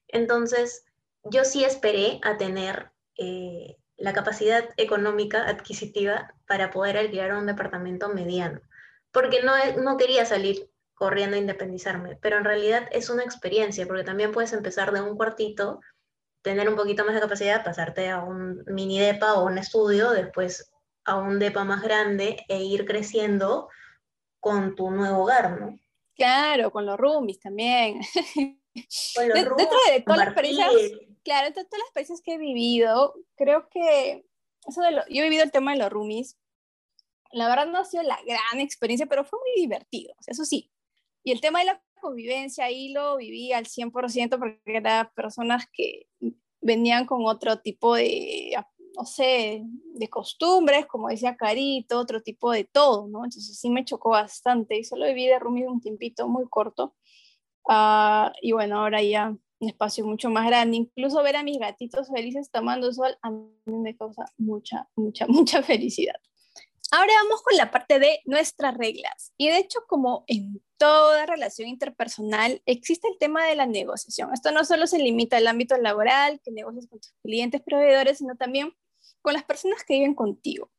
Entonces, 0.08 0.84
yo 1.26 1.44
sí 1.44 1.64
esperé 1.64 2.20
a 2.24 2.38
tener 2.38 2.92
eh, 3.18 3.78
la 3.98 4.14
capacidad 4.14 4.70
económica 4.78 5.48
adquisitiva 5.48 6.34
para 6.48 6.70
poder 6.72 6.98
alquilar 6.98 7.34
un 7.34 7.46
departamento 7.48 8.10
mediano, 8.10 8.62
porque 9.12 9.42
no, 9.42 9.54
no 9.82 9.98
quería 9.98 10.26
salir 10.26 10.70
corriendo 10.94 11.36
a 11.36 11.40
independizarme, 11.40 12.18
pero 12.22 12.38
en 12.38 12.46
realidad 12.46 12.88
es 12.92 13.10
una 13.10 13.24
experiencia, 13.24 13.86
porque 13.86 14.04
también 14.04 14.32
puedes 14.32 14.54
empezar 14.54 14.92
de 14.92 15.02
un 15.02 15.18
cuartito, 15.18 15.82
tener 16.42 16.70
un 16.70 16.76
poquito 16.76 17.04
más 17.04 17.16
de 17.16 17.22
capacidad, 17.22 17.64
pasarte 17.64 18.10
a 18.10 18.22
un 18.22 18.64
mini 18.68 19.00
depa 19.00 19.34
o 19.34 19.46
un 19.46 19.58
estudio, 19.58 20.12
después 20.12 20.72
a 21.06 21.18
un 21.18 21.40
depa 21.40 21.64
más 21.64 21.82
grande 21.82 22.46
e 22.48 22.64
ir 22.64 22.86
creciendo 22.86 23.70
con 24.40 24.76
tu 24.76 24.92
nuevo 24.92 25.24
hogar, 25.24 25.60
¿no? 25.60 25.80
Claro, 26.16 26.72
con 26.72 26.86
los 26.86 26.98
roomies 26.98 27.40
también. 27.40 28.00
Con 29.16 29.30
los 29.30 29.44
roomies, 29.46 29.58
dentro 29.58 29.78
de 29.92 30.02
todas 30.02 30.20
las 30.20 30.28
experiencias 30.28 30.72
claro, 31.26 31.52
todas 31.52 31.68
las 31.72 31.88
experiencias 31.88 32.22
que 32.22 32.36
he 32.36 32.38
vivido, 32.38 33.16
creo 33.36 33.68
que 33.70 34.26
eso 34.68 34.82
de 34.82 34.92
yo 35.10 35.22
he 35.22 35.24
vivido 35.24 35.44
el 35.44 35.52
tema 35.52 35.74
de 35.74 35.80
los 35.80 35.90
roomies. 35.90 36.38
La 37.32 37.50
verdad 37.50 37.68
no 37.68 37.80
ha 37.80 37.86
sido 37.86 38.04
la 38.04 38.18
gran 38.26 38.62
experiencia, 38.62 39.08
pero 39.08 39.26
fue 39.26 39.40
muy 39.40 39.62
divertido, 39.62 40.14
eso 40.28 40.46
sí. 40.46 40.72
Y 41.24 41.32
el 41.32 41.42
tema 41.42 41.60
de 41.60 41.66
la 41.66 41.84
convivencia 42.00 42.66
ahí 42.66 42.94
lo 42.94 43.18
viví 43.18 43.52
al 43.52 43.66
100% 43.66 44.38
porque 44.40 44.62
eran 44.66 45.10
personas 45.16 45.66
que 45.74 46.08
venían 46.62 47.06
con 47.06 47.26
otro 47.26 47.60
tipo 47.60 47.96
de, 47.96 48.56
no 48.96 49.06
sé, 49.06 49.64
de 49.66 50.10
costumbres, 50.10 50.86
como 50.86 51.10
decía 51.10 51.36
Carito, 51.36 52.00
otro 52.00 52.22
tipo 52.22 52.52
de 52.52 52.64
todo, 52.64 53.08
¿no? 53.08 53.26
Entonces 53.26 53.60
sí 53.60 53.70
me 53.70 53.86
chocó 53.86 54.10
bastante 54.12 54.78
y 54.78 54.84
solo 54.84 55.06
viví 55.08 55.26
de 55.26 55.40
roomie 55.40 55.68
un 55.68 55.82
tiempito 55.82 56.28
muy 56.28 56.48
corto. 56.48 56.96
Uh, 57.64 58.30
y 58.42 58.52
bueno, 58.52 58.80
ahora 58.80 59.02
ya 59.02 59.36
un 59.66 59.70
espacio 59.70 60.06
mucho 60.06 60.30
más 60.30 60.46
grande. 60.48 60.78
Incluso 60.78 61.22
ver 61.24 61.36
a 61.36 61.44
mis 61.44 61.60
gatitos 61.60 62.10
felices 62.14 62.50
tomando 62.52 62.94
sol 62.94 63.18
a 63.22 63.32
mí 63.32 63.50
me 63.66 63.96
causa 63.96 64.26
mucha, 64.38 64.88
mucha, 64.96 65.28
mucha 65.28 65.64
felicidad. 65.64 66.16
Ahora 66.92 67.14
vamos 67.24 67.42
con 67.42 67.58
la 67.58 67.72
parte 67.72 68.00
de 68.00 68.22
nuestras 68.26 68.78
reglas. 68.78 69.34
Y 69.38 69.50
de 69.50 69.58
hecho, 69.58 69.80
como 69.88 70.24
en 70.28 70.62
toda 70.78 71.26
relación 71.26 71.68
interpersonal, 71.68 72.62
existe 72.66 73.08
el 73.08 73.18
tema 73.18 73.46
de 73.46 73.56
la 73.56 73.66
negociación. 73.66 74.32
Esto 74.34 74.52
no 74.52 74.64
solo 74.64 74.86
se 74.88 75.00
limita 75.00 75.38
al 75.38 75.48
ámbito 75.48 75.76
laboral, 75.78 76.40
que 76.44 76.52
negocias 76.52 76.88
con 76.88 77.00
tus 77.00 77.14
clientes, 77.24 77.62
proveedores, 77.62 78.20
sino 78.20 78.36
también 78.36 78.72
con 79.22 79.34
las 79.34 79.44
personas 79.44 79.84
que 79.84 79.96
viven 79.96 80.14
contigo. 80.14 80.70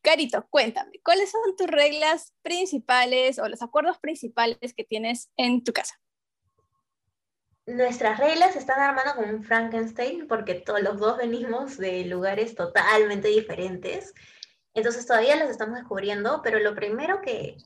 Carito, 0.00 0.46
cuéntame, 0.48 0.92
¿cuáles 1.04 1.30
son 1.30 1.54
tus 1.56 1.66
reglas 1.66 2.32
principales 2.42 3.38
o 3.38 3.48
los 3.48 3.62
acuerdos 3.62 3.98
principales 3.98 4.74
que 4.74 4.84
tienes 4.84 5.30
en 5.36 5.62
tu 5.62 5.72
casa? 5.72 6.00
Nuestras 7.76 8.18
reglas 8.18 8.56
están 8.56 8.80
armando 8.80 9.14
como 9.14 9.28
un 9.28 9.44
Frankenstein 9.44 10.26
porque 10.28 10.54
todos 10.54 10.82
los 10.82 10.98
dos 10.98 11.18
venimos 11.18 11.76
de 11.76 12.04
lugares 12.04 12.54
totalmente 12.54 13.28
diferentes. 13.28 14.14
Entonces 14.74 15.06
todavía 15.06 15.36
las 15.36 15.50
estamos 15.50 15.76
descubriendo, 15.76 16.40
pero 16.42 16.58
lo 16.58 16.74
primero 16.74 17.20
que 17.22 17.56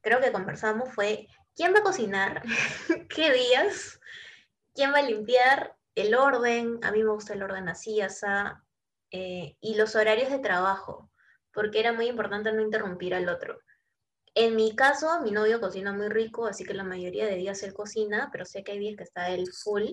creo 0.00 0.20
que 0.20 0.32
conversamos 0.32 0.92
fue 0.92 1.28
quién 1.54 1.74
va 1.74 1.78
a 1.78 1.82
cocinar, 1.82 2.42
qué 3.14 3.32
días, 3.32 4.00
quién 4.74 4.92
va 4.92 4.98
a 4.98 5.02
limpiar, 5.02 5.76
el 5.94 6.14
orden, 6.14 6.78
a 6.82 6.92
mí 6.92 7.02
me 7.02 7.10
gusta 7.10 7.34
el 7.34 7.42
orden 7.42 7.68
así, 7.68 8.00
así, 8.00 8.26
eh, 9.10 9.56
y 9.60 9.74
los 9.74 9.96
horarios 9.96 10.30
de 10.30 10.38
trabajo, 10.38 11.10
porque 11.52 11.80
era 11.80 11.92
muy 11.92 12.06
importante 12.06 12.52
no 12.52 12.62
interrumpir 12.62 13.14
al 13.14 13.28
otro. 13.28 13.58
En 14.34 14.54
mi 14.56 14.76
caso, 14.76 15.20
mi 15.22 15.32
novio 15.32 15.60
cocina 15.60 15.92
muy 15.92 16.08
rico, 16.08 16.46
así 16.46 16.64
que 16.64 16.74
la 16.74 16.84
mayoría 16.84 17.26
de 17.26 17.36
días 17.36 17.62
él 17.62 17.74
cocina, 17.74 18.28
pero 18.32 18.44
sé 18.44 18.62
que 18.62 18.72
hay 18.72 18.78
días 18.78 18.96
que 18.96 19.02
está 19.02 19.30
él 19.30 19.46
full, 19.52 19.84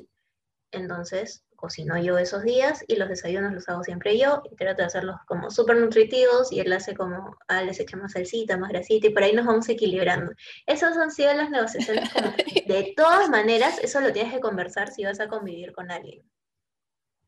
entonces 0.71 1.43
cocino 1.55 1.97
yo 1.97 2.17
esos 2.19 2.43
días 2.43 2.85
y 2.87 2.97
los 2.97 3.09
desayunos 3.09 3.51
los 3.51 3.67
hago 3.67 3.83
siempre 3.83 4.17
yo 4.17 4.43
y 4.49 4.55
trato 4.55 4.83
de 4.83 4.85
hacerlos 4.85 5.15
como 5.27 5.49
súper 5.49 5.77
nutritivos 5.77 6.51
y 6.51 6.59
él 6.59 6.71
hace 6.71 6.95
como, 6.95 7.35
ah, 7.47 7.63
les 7.63 7.79
echa 7.79 7.97
más 7.97 8.13
salsita, 8.13 8.57
más 8.57 8.69
grasita 8.69 9.07
y 9.07 9.09
por 9.09 9.23
ahí 9.23 9.33
nos 9.33 9.47
vamos 9.47 9.67
equilibrando. 9.67 10.31
Esas 10.67 10.95
han 10.97 11.11
sido 11.11 11.33
las 11.33 11.49
negociaciones. 11.49 12.09
de 12.67 12.93
todas 12.95 13.29
maneras, 13.29 13.79
eso 13.81 13.99
lo 13.99 14.13
tienes 14.13 14.33
que 14.33 14.39
conversar 14.39 14.91
si 14.91 15.03
vas 15.03 15.19
a 15.19 15.27
convivir 15.27 15.73
con 15.73 15.89
alguien. 15.89 16.23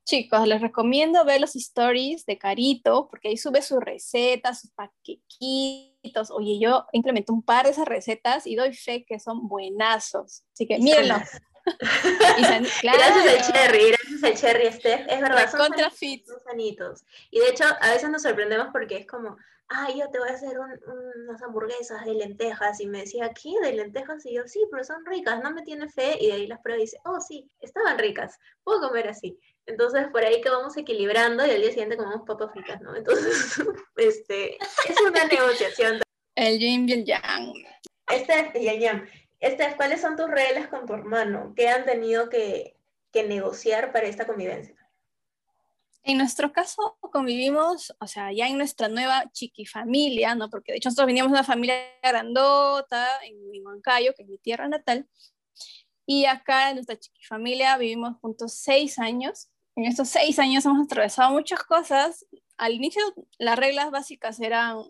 Chicos, 0.10 0.48
les 0.48 0.60
recomiendo 0.60 1.24
ver 1.24 1.40
los 1.40 1.56
stories 1.56 2.26
de 2.26 2.40
Carito, 2.40 3.08
porque 3.12 3.28
ahí 3.28 3.38
sube 3.38 3.62
sus 3.62 3.80
recetas, 3.80 4.62
sus 4.62 4.72
paquequitos. 4.72 6.32
Oye, 6.32 6.58
yo 6.60 6.88
implemento 6.94 7.32
un 7.32 7.44
par 7.44 7.66
de 7.66 7.74
esas 7.74 7.88
recetas 7.88 8.48
y 8.48 8.56
doy 8.56 8.74
fe 8.74 9.06
que 9.06 9.20
son 9.20 9.48
buenazos. 9.48 10.46
Así 10.52 10.66
que 10.66 10.80
mírenlo. 10.80 11.14
Gracias 12.82 13.28
al 13.28 13.54
Cherry, 13.54 13.92
gracias 13.92 14.24
al 14.24 14.34
Cherry, 14.34 14.72
Steph. 14.72 15.06
Es 15.08 15.22
verdad, 15.22 15.52
son, 15.52 15.92
fit. 15.92 16.26
son 16.26 16.40
sanitos. 16.40 17.04
Y 17.30 17.40
de 17.40 17.50
hecho, 17.50 17.66
a 17.80 17.92
veces 17.92 18.10
nos 18.10 18.24
sorprendemos 18.24 18.70
porque 18.72 18.98
es 18.98 19.06
como, 19.06 19.38
ah, 19.70 19.90
yo 19.96 20.10
te 20.10 20.18
voy 20.18 20.30
a 20.30 20.34
hacer 20.34 20.58
unas 20.58 21.42
hamburguesas 21.44 22.04
de 22.06 22.16
lentejas. 22.16 22.80
Y 22.80 22.88
me 22.88 23.02
decía, 23.02 23.32
¿qué? 23.34 23.52
¿De 23.62 23.74
lentejas? 23.74 24.26
Y 24.26 24.34
yo, 24.34 24.48
sí, 24.48 24.66
pero 24.72 24.84
son 24.84 25.06
ricas, 25.06 25.44
no 25.44 25.52
me 25.52 25.62
tiene 25.62 25.88
fe. 25.88 26.18
Y 26.20 26.28
de 26.28 26.34
ahí 26.34 26.48
las 26.48 26.62
pruebas 26.62 26.80
y 26.80 26.86
dice, 26.86 26.98
oh, 27.06 27.22
sí, 27.22 27.48
estaban 27.60 28.00
ricas, 28.00 28.40
puedo 28.64 28.88
comer 28.88 29.08
así. 29.10 29.40
Entonces, 29.70 30.08
por 30.12 30.24
ahí 30.24 30.42
que 30.42 30.50
vamos 30.50 30.76
equilibrando 30.76 31.46
y 31.46 31.52
al 31.52 31.62
día 31.62 31.70
siguiente 31.70 31.96
comemos 31.96 32.26
papas 32.26 32.52
fritas, 32.52 32.82
¿no? 32.82 32.96
Entonces, 32.96 33.62
este, 33.98 34.58
es 34.58 35.02
una 35.08 35.26
negociación. 35.26 36.02
El 36.36 36.60
yin 36.60 36.90
y 36.90 36.94
el 36.94 37.06
yang. 37.06 37.54
Este, 38.12 38.60
y 38.60 38.80
yang. 38.80 39.08
Este, 39.40 39.76
¿cuáles 39.78 40.02
son 40.02 40.16
tus 40.16 40.30
reglas 40.30 40.68
con 40.68 40.86
tu 40.86 40.94
hermano? 40.94 41.54
¿Qué 41.56 41.70
han 41.70 41.86
tenido 41.86 42.30
que, 42.30 42.76
que 43.12 43.24
negociar 43.24 43.94
para 43.94 44.08
esta 44.08 44.26
convivencia? 44.26 44.76
En 46.04 46.18
nuestro 46.18 46.52
caso 46.52 46.98
convivimos, 47.02 47.94
o 48.00 48.08
sea, 48.08 48.32
ya 48.32 48.48
en 48.48 48.58
nuestra 48.58 48.88
nueva 48.88 49.30
chiquifamilia, 49.32 50.34
¿no? 50.34 50.50
Porque 50.50 50.72
de 50.72 50.78
hecho 50.78 50.90
nosotros 50.90 51.08
veníamos 51.08 51.32
de 51.32 51.38
una 51.38 51.44
familia 51.44 51.76
grandota 52.02 53.08
en, 53.24 53.38
Huancayo, 53.64 54.14
que 54.16 54.24
es 54.24 54.30
mi 54.30 54.38
tierra 54.38 54.68
natal, 54.68 55.08
y 56.06 56.26
acá 56.26 56.70
en 56.70 56.78
nuestra 56.78 56.98
chiquifamilia 56.98 57.78
vivimos 57.78 58.18
juntos 58.22 58.56
seis 58.56 58.98
años. 58.98 59.50
En 59.80 59.86
estos 59.86 60.10
seis 60.10 60.38
años 60.40 60.66
hemos 60.66 60.84
atravesado 60.84 61.32
muchas 61.32 61.64
cosas. 61.64 62.26
Al 62.58 62.74
inicio 62.74 63.02
las 63.38 63.58
reglas 63.58 63.92
básicas 63.92 64.38
eran 64.42 64.84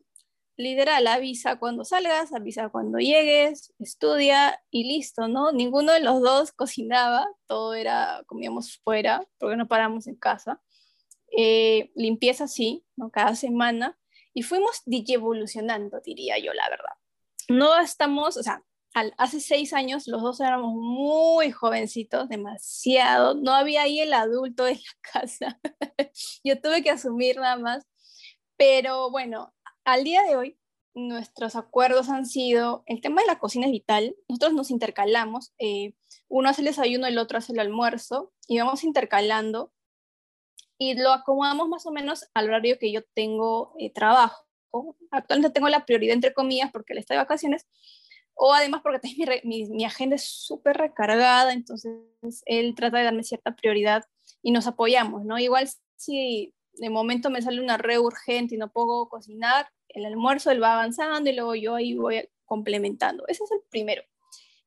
literal, 0.57 1.05
avisa 1.05 1.59
cuando 1.59 1.85
salgas, 1.85 2.33
avisa 2.33 2.69
cuando 2.69 2.97
llegues, 2.97 3.71
estudia 3.77 4.59
y 4.71 4.85
listo, 4.85 5.27
¿no? 5.27 5.51
Ninguno 5.51 5.93
de 5.93 5.99
los 5.99 6.21
dos 6.21 6.53
cocinaba, 6.53 7.27
todo 7.45 7.75
era, 7.75 8.23
comíamos 8.25 8.79
fuera, 8.83 9.27
porque 9.37 9.57
no 9.57 9.67
paramos 9.67 10.07
en 10.07 10.15
casa. 10.15 10.59
Eh, 11.37 11.91
limpieza 11.93 12.47
sí, 12.47 12.83
¿no? 12.95 13.11
cada 13.11 13.35
semana, 13.35 13.95
y 14.33 14.41
fuimos 14.41 14.81
evolucionando, 14.87 16.01
diría 16.03 16.39
yo, 16.39 16.51
la 16.51 16.67
verdad. 16.67 16.93
No 17.47 17.79
estamos, 17.79 18.37
o 18.37 18.41
sea, 18.41 18.63
hace 18.93 19.39
seis 19.39 19.73
años 19.73 20.07
los 20.07 20.21
dos 20.21 20.39
éramos 20.39 20.73
muy 20.75 21.51
jovencitos, 21.51 22.29
demasiado, 22.29 23.35
no 23.35 23.53
había 23.53 23.83
ahí 23.83 23.99
el 23.99 24.13
adulto 24.13 24.67
en 24.67 24.75
la 24.75 25.11
casa, 25.13 25.59
yo 26.43 26.59
tuve 26.59 26.83
que 26.83 26.89
asumir 26.89 27.37
nada 27.37 27.57
más, 27.57 27.87
pero 28.57 29.11
bueno, 29.11 29.53
al 29.85 30.03
día 30.03 30.23
de 30.23 30.35
hoy 30.35 30.59
nuestros 30.95 31.55
acuerdos 31.55 32.09
han 32.09 32.25
sido, 32.25 32.83
el 32.87 33.01
tema 33.01 33.21
de 33.21 33.27
la 33.27 33.39
cocina 33.39 33.67
es 33.67 33.71
vital, 33.71 34.15
nosotros 34.27 34.53
nos 34.53 34.71
intercalamos, 34.71 35.53
eh, 35.59 35.93
uno 36.27 36.49
hace 36.49 36.61
el 36.61 36.67
desayuno, 36.67 37.07
el 37.07 37.17
otro 37.17 37.37
hace 37.37 37.53
el 37.53 37.59
almuerzo, 37.59 38.33
y 38.47 38.59
vamos 38.59 38.83
intercalando 38.83 39.71
y 40.79 40.95
lo 40.95 41.11
acomodamos 41.11 41.67
más 41.67 41.85
o 41.85 41.91
menos 41.91 42.25
al 42.33 42.45
horario 42.47 42.79
que 42.79 42.91
yo 42.91 43.01
tengo 43.13 43.75
eh, 43.77 43.91
trabajo. 43.91 44.45
Actualmente 45.11 45.53
tengo 45.53 45.67
la 45.67 45.85
prioridad, 45.85 46.13
entre 46.13 46.33
comillas, 46.33 46.71
porque 46.71 46.93
él 46.93 46.99
está 46.99 47.13
de 47.13 47.19
vacaciones, 47.19 47.67
o 48.41 48.53
además 48.53 48.81
porque 48.81 49.01
mi, 49.43 49.65
mi, 49.65 49.83
agenda 49.83 50.15
es 50.15 50.23
súper 50.23 50.77
recargada, 50.77 51.51
entonces 51.51 51.91
él 52.45 52.73
trata 52.73 52.97
de 52.97 53.03
darme 53.03 53.23
cierta 53.23 53.53
prioridad 53.53 54.05
y 54.41 54.51
nos 54.51 54.65
apoyamos, 54.65 55.25
¿no? 55.25 55.37
Igual 55.37 55.69
si 55.97 56.53
de 56.71 56.89
momento 56.89 57.29
me 57.29 57.41
sale 57.41 57.61
una 57.61 57.75
re 57.75 57.99
urgente 57.99 58.55
y 58.55 58.57
no 58.57 58.71
puedo 58.71 59.09
cocinar, 59.09 59.67
el 59.89 60.05
almuerzo 60.05 60.51
él 60.51 60.63
va 60.63 60.75
avanzando 60.75 61.29
y 61.29 61.35
luego 61.35 61.53
yo 61.55 61.75
ahí 61.75 61.95
voy 61.95 62.29
complementando. 62.45 63.25
Ese 63.27 63.43
es 63.43 63.51
el 63.51 63.59
primero. 63.69 64.03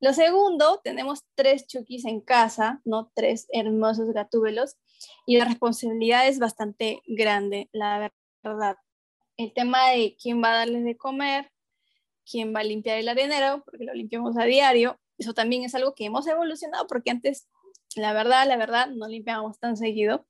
Lo 0.01 0.13
segundo, 0.13 0.83
tenemos 0.85 1.25
tres 1.35 1.67
chukis 1.67 2.05
en 2.05 2.21
casa, 2.21 2.83
¿no? 2.85 3.11
Tres 3.15 3.47
hermosos 3.53 4.13
gatúbelos 4.13 4.77
y 5.25 5.39
la 5.39 5.47
responsabilidad 5.47 6.29
es 6.29 6.39
bastante 6.39 7.01
grande, 7.07 7.71
la 7.73 8.13
verdad. 8.43 8.77
El 9.39 9.55
tema 9.55 9.89
de 9.93 10.15
quién 10.21 10.43
va 10.43 10.51
a 10.51 10.57
darles 10.59 10.85
de 10.85 10.99
comer, 10.99 11.51
quién 12.31 12.55
va 12.55 12.61
a 12.61 12.65
limpiar 12.65 12.99
el 12.99 13.09
arenero, 13.09 13.63
porque 13.65 13.85
lo 13.85 13.95
limpiamos 13.95 14.37
a 14.37 14.45
diario, 14.45 14.99
eso 15.19 15.35
también 15.35 15.65
es 15.65 15.75
algo 15.75 15.95
que 15.95 16.05
hemos 16.05 16.27
evolucionado, 16.27 16.87
porque 16.87 17.11
antes, 17.11 17.49
la 17.97 18.13
verdad, 18.13 18.47
la 18.47 18.57
verdad, 18.57 18.89
no 18.89 19.09
limpiábamos 19.09 19.59
tan 19.59 19.77
seguido. 19.77 20.27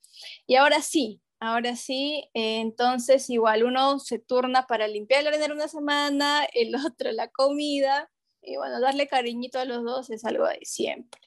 Y 0.46 0.56
ahora 0.56 0.82
sí, 0.82 1.20
ahora 1.40 1.76
sí, 1.76 2.28
eh, 2.34 2.60
entonces 2.60 3.28
igual 3.30 3.64
uno 3.64 3.98
se 3.98 4.18
turna 4.18 4.66
para 4.66 4.88
limpiar 4.88 5.20
el 5.20 5.28
arenero 5.28 5.54
una 5.54 5.68
semana, 5.68 6.44
el 6.52 6.72
otro 6.86 7.12
la 7.12 7.28
comida, 7.28 8.10
y 8.42 8.56
bueno, 8.56 8.80
darle 8.80 9.06
cariñito 9.06 9.58
a 9.58 9.64
los 9.64 9.84
dos 9.84 10.10
es 10.10 10.24
algo 10.24 10.46
de 10.46 10.60
siempre. 10.62 11.20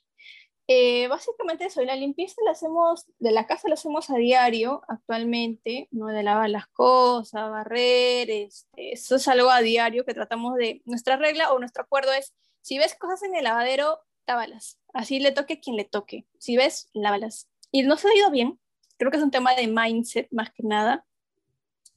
Eh, 0.67 1.07
básicamente 1.07 1.65
eso, 1.65 1.83
la 1.83 1.95
limpieza 1.95 2.41
la 2.43 2.51
hacemos, 2.51 3.05
de 3.19 3.31
la 3.31 3.45
casa 3.45 3.67
la 3.67 3.75
hacemos 3.75 4.09
a 4.09 4.15
diario 4.15 4.81
actualmente, 4.87 5.87
¿no? 5.91 6.07
De 6.07 6.23
lavar 6.23 6.49
las 6.49 6.67
cosas, 6.67 7.51
barrer, 7.51 8.31
este, 8.31 8.93
eso 8.93 9.17
es 9.17 9.27
algo 9.27 9.51
a 9.51 9.61
diario 9.61 10.05
que 10.05 10.15
tratamos 10.15 10.55
de, 10.55 10.81
nuestra 10.85 11.17
regla 11.17 11.51
o 11.51 11.59
nuestro 11.59 11.83
acuerdo 11.83 12.13
es, 12.13 12.33
si 12.61 12.79
ves 12.79 12.95
cosas 12.95 13.21
en 13.23 13.35
el 13.35 13.43
lavadero, 13.43 13.99
lávalas, 14.25 14.79
así 14.91 15.19
le 15.19 15.31
toque 15.31 15.59
quien 15.59 15.75
le 15.75 15.85
toque, 15.85 16.25
si 16.39 16.57
ves, 16.57 16.89
lávalas. 16.93 17.47
Y 17.71 17.83
no 17.83 17.95
se 17.97 18.07
ha 18.07 18.15
ido 18.15 18.31
bien, 18.31 18.59
creo 18.97 19.11
que 19.11 19.17
es 19.17 19.23
un 19.23 19.31
tema 19.31 19.53
de 19.53 19.67
mindset 19.67 20.27
más 20.31 20.51
que 20.51 20.63
nada, 20.63 21.05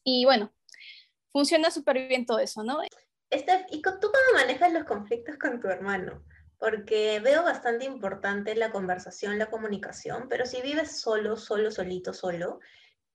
y 0.05 0.27
bueno, 0.27 0.53
funciona 1.33 1.71
súper 1.71 2.07
bien 2.07 2.27
todo 2.27 2.39
eso, 2.39 2.63
¿no? 2.65 2.81
Este, 3.31 3.67
¿y 3.71 3.81
tú 3.81 3.91
cómo 4.01 4.39
manejas 4.39 4.73
los 4.73 4.85
conflictos 4.85 5.37
con 5.39 5.61
tu 5.61 5.69
hermano? 5.69 6.23
Porque 6.59 7.21
veo 7.21 7.45
bastante 7.45 7.85
importante 7.85 8.55
la 8.57 8.71
conversación, 8.71 9.39
la 9.39 9.51
comunicación, 9.51 10.29
pero 10.29 10.45
si 10.45 10.61
vives 10.61 11.01
solo, 11.01 11.37
solo, 11.37 11.71
solito, 11.71 12.13
solo, 12.13 12.61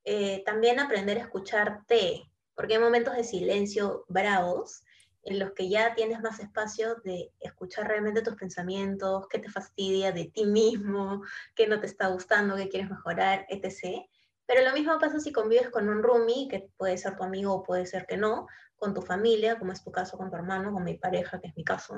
eh, 0.05 0.43
también 0.45 0.79
aprender 0.79 1.17
a 1.17 1.21
escucharte, 1.21 2.23
porque 2.55 2.75
hay 2.75 2.79
momentos 2.79 3.15
de 3.15 3.23
silencio 3.23 4.05
bravos 4.07 4.83
en 5.23 5.39
los 5.39 5.51
que 5.53 5.69
ya 5.69 5.95
tienes 5.95 6.21
más 6.21 6.39
espacio 6.39 6.95
de 7.03 7.31
escuchar 7.39 7.87
realmente 7.87 8.21
tus 8.21 8.35
pensamientos, 8.35 9.27
qué 9.29 9.39
te 9.39 9.49
fastidia 9.49 10.11
de 10.11 10.25
ti 10.25 10.45
mismo, 10.45 11.21
qué 11.55 11.67
no 11.67 11.79
te 11.79 11.87
está 11.87 12.07
gustando, 12.07 12.57
qué 12.57 12.69
quieres 12.69 12.89
mejorar, 12.89 13.45
etc. 13.49 14.05
Pero 14.45 14.63
lo 14.63 14.73
mismo 14.73 14.99
pasa 14.99 15.19
si 15.19 15.31
convives 15.31 15.69
con 15.69 15.87
un 15.87 16.03
roomie, 16.03 16.49
que 16.49 16.69
puede 16.77 16.97
ser 16.97 17.15
tu 17.15 17.23
amigo 17.23 17.53
o 17.53 17.63
puede 17.63 17.85
ser 17.85 18.05
que 18.05 18.17
no, 18.17 18.47
con 18.75 18.93
tu 18.93 19.01
familia, 19.01 19.57
como 19.57 19.71
es 19.71 19.81
tu 19.81 19.91
caso 19.91 20.17
con 20.17 20.29
tu 20.29 20.35
hermano, 20.35 20.73
con 20.73 20.83
mi 20.83 20.95
pareja, 20.97 21.39
que 21.39 21.47
es 21.47 21.55
mi 21.55 21.63
caso. 21.63 21.95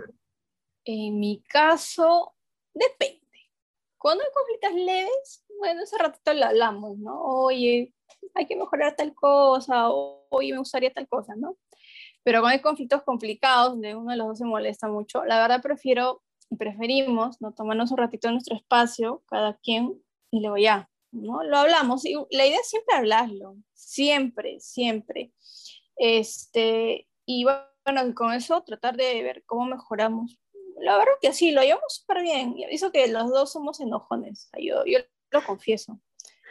En 0.86 1.20
mi 1.20 1.42
caso, 1.42 2.36
depende. 2.74 3.22
Cuando 3.98 4.24
hay 4.24 4.30
conflictos 4.32 4.74
leves, 4.74 5.46
bueno, 5.60 5.82
ese 5.82 5.98
ratito 5.98 6.34
lo 6.34 6.46
hablamos, 6.46 6.98
¿no? 7.00 7.22
Oye, 7.22 7.94
hay 8.36 8.46
que 8.46 8.56
mejorar 8.56 8.96
tal 8.96 9.14
cosa, 9.16 9.90
o, 9.90 10.28
oye, 10.30 10.52
me 10.52 10.60
gustaría 10.60 10.94
tal 10.94 11.08
cosa, 11.08 11.36
¿no? 11.36 11.58
Pero 12.24 12.42
cuando 12.42 12.56
hay 12.56 12.62
conflictos 12.62 13.04
complicados, 13.04 13.72
donde 13.72 13.96
uno 13.96 14.12
de 14.12 14.18
los 14.18 14.28
dos 14.28 14.38
se 14.38 14.46
molesta 14.46 14.88
mucho, 14.88 15.26
la 15.26 15.40
verdad 15.40 15.62
prefiero 15.62 16.24
preferimos, 16.58 17.42
¿no? 17.42 17.54
Tomarnos 17.54 17.92
un 17.92 17.98
ratito 17.98 18.28
en 18.28 18.36
nuestro 18.36 18.56
espacio, 18.56 19.24
cada 19.28 19.58
quien, 19.58 20.02
y 20.32 20.42
luego 20.42 20.58
ya, 20.58 20.90
¿no? 21.12 21.44
Lo 21.44 21.58
hablamos. 21.58 22.06
Y 22.06 22.16
la 22.32 22.46
idea 22.46 22.60
es 22.60 22.70
siempre 22.70 22.96
hablarlo, 22.96 23.58
siempre, 23.74 24.60
siempre. 24.60 25.34
Este, 25.98 27.08
y 27.26 27.44
bueno, 27.44 28.14
con 28.16 28.34
eso 28.34 28.64
tratar 28.64 28.98
de 28.98 29.24
ver 29.24 29.44
cómo 29.46 29.66
mejoramos 29.66 30.40
la 30.80 30.98
verdad 30.98 31.14
que 31.22 31.34
sí, 31.34 31.52
lo 31.52 31.62
llevamos 31.62 31.96
súper 31.96 32.22
bien. 32.22 32.58
Y 32.58 32.64
aviso 32.64 32.92
que 32.92 33.08
los 33.08 33.30
dos 33.30 33.52
somos 33.52 33.80
enojones. 33.80 34.50
Yo, 34.58 34.86
yo 34.86 35.00
lo 35.32 35.44
confieso. 35.44 36.00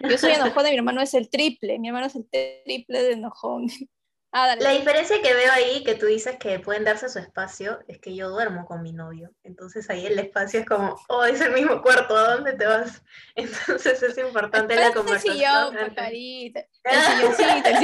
Yo 0.00 0.18
soy 0.18 0.32
enojona 0.32 0.68
y 0.68 0.72
mi 0.72 0.78
hermano 0.78 1.00
es 1.00 1.14
el 1.14 1.30
triple. 1.30 1.78
Mi 1.78 1.88
hermano 1.88 2.06
es 2.06 2.16
el 2.16 2.28
triple 2.28 3.02
de 3.02 3.12
enojón. 3.12 3.66
Ah, 4.36 4.56
la 4.58 4.72
diferencia 4.72 5.22
que 5.22 5.32
veo 5.32 5.52
ahí, 5.52 5.84
que 5.84 5.94
tú 5.94 6.06
dices 6.06 6.36
que 6.40 6.58
pueden 6.58 6.82
darse 6.82 7.08
su 7.08 7.20
espacio, 7.20 7.78
es 7.86 8.00
que 8.00 8.16
yo 8.16 8.30
duermo 8.30 8.66
con 8.66 8.82
mi 8.82 8.92
novio. 8.92 9.30
Entonces 9.44 9.88
ahí 9.90 10.06
el 10.06 10.18
espacio 10.18 10.58
es 10.58 10.66
como, 10.66 10.96
oh, 11.08 11.24
es 11.24 11.40
el 11.40 11.52
mismo 11.52 11.80
cuarto, 11.80 12.16
¿a 12.16 12.34
dónde 12.34 12.54
te 12.54 12.66
vas? 12.66 13.00
Entonces 13.36 14.02
es 14.02 14.18
importante 14.18 14.74
la 14.74 14.92
conversación. 14.92 15.76
El 15.76 15.94
sillón, 15.94 16.66
El 16.82 17.00
silloncito, 17.00 17.68
el 17.68 17.78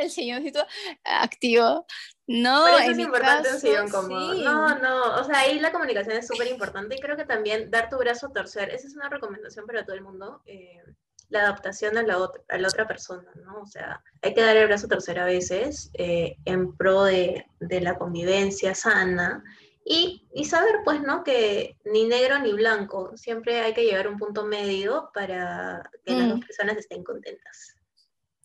el 0.00 0.10
silloncito 0.10 0.66
activo. 1.04 1.86
No, 2.26 2.62
Por 2.62 2.80
eso 2.80 2.90
es 2.92 2.98
importante 2.98 3.48
un 3.52 3.60
sillón 3.60 3.88
cómodo. 3.88 4.34
No, 4.34 4.78
no, 4.78 5.16
o 5.16 5.24
sea, 5.24 5.40
ahí 5.40 5.58
la 5.58 5.72
comunicación 5.72 6.16
es 6.16 6.28
súper 6.28 6.46
importante 6.46 6.94
y 6.94 7.00
creo 7.00 7.16
que 7.16 7.24
también 7.24 7.70
dar 7.70 7.88
tu 7.88 7.98
brazo 7.98 8.28
a 8.28 8.32
torcer, 8.32 8.70
esa 8.70 8.86
es 8.86 8.94
una 8.94 9.08
recomendación 9.08 9.66
para 9.66 9.84
todo 9.84 9.96
el 9.96 10.02
mundo, 10.02 10.40
eh, 10.46 10.80
la 11.28 11.40
adaptación 11.40 11.96
a 11.98 12.02
la, 12.02 12.18
otra, 12.18 12.42
a 12.48 12.58
la 12.58 12.68
otra 12.68 12.86
persona, 12.86 13.28
¿no? 13.44 13.62
O 13.62 13.66
sea, 13.66 14.02
hay 14.22 14.34
que 14.34 14.42
dar 14.42 14.56
el 14.56 14.66
brazo 14.66 14.86
a 14.86 14.90
torcer 14.90 15.18
a 15.18 15.24
veces 15.24 15.90
eh, 15.94 16.36
en 16.44 16.76
pro 16.76 17.04
de, 17.04 17.46
de, 17.58 17.80
la 17.80 17.98
convivencia 17.98 18.74
sana 18.74 19.42
y, 19.84 20.28
y, 20.32 20.44
saber, 20.44 20.80
pues, 20.84 21.00
¿no? 21.02 21.24
Que 21.24 21.76
ni 21.84 22.04
negro 22.04 22.38
ni 22.38 22.52
blanco, 22.52 23.16
siempre 23.16 23.60
hay 23.60 23.74
que 23.74 23.84
llegar 23.84 24.06
a 24.06 24.10
un 24.10 24.18
punto 24.18 24.44
medio 24.44 25.10
para 25.14 25.82
que 26.04 26.12
las 26.12 26.28
dos 26.28 26.38
mm. 26.38 26.42
personas 26.42 26.76
estén 26.76 27.02
contentas. 27.02 27.76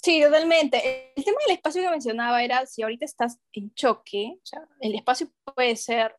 Sí, 0.05 0.21
totalmente. 0.21 1.11
El 1.15 1.23
tema 1.23 1.37
del 1.47 1.55
espacio 1.55 1.81
que 1.81 1.89
mencionaba 1.89 2.43
era 2.43 2.67
si 2.67 2.83
ahorita 2.83 3.05
estás 3.05 3.39
en 3.53 3.73
choque, 3.73 4.33
o 4.35 4.45
sea, 4.45 4.61
el 4.79 4.93
espacio 4.93 5.31
puede 5.55 5.75
ser 5.75 6.15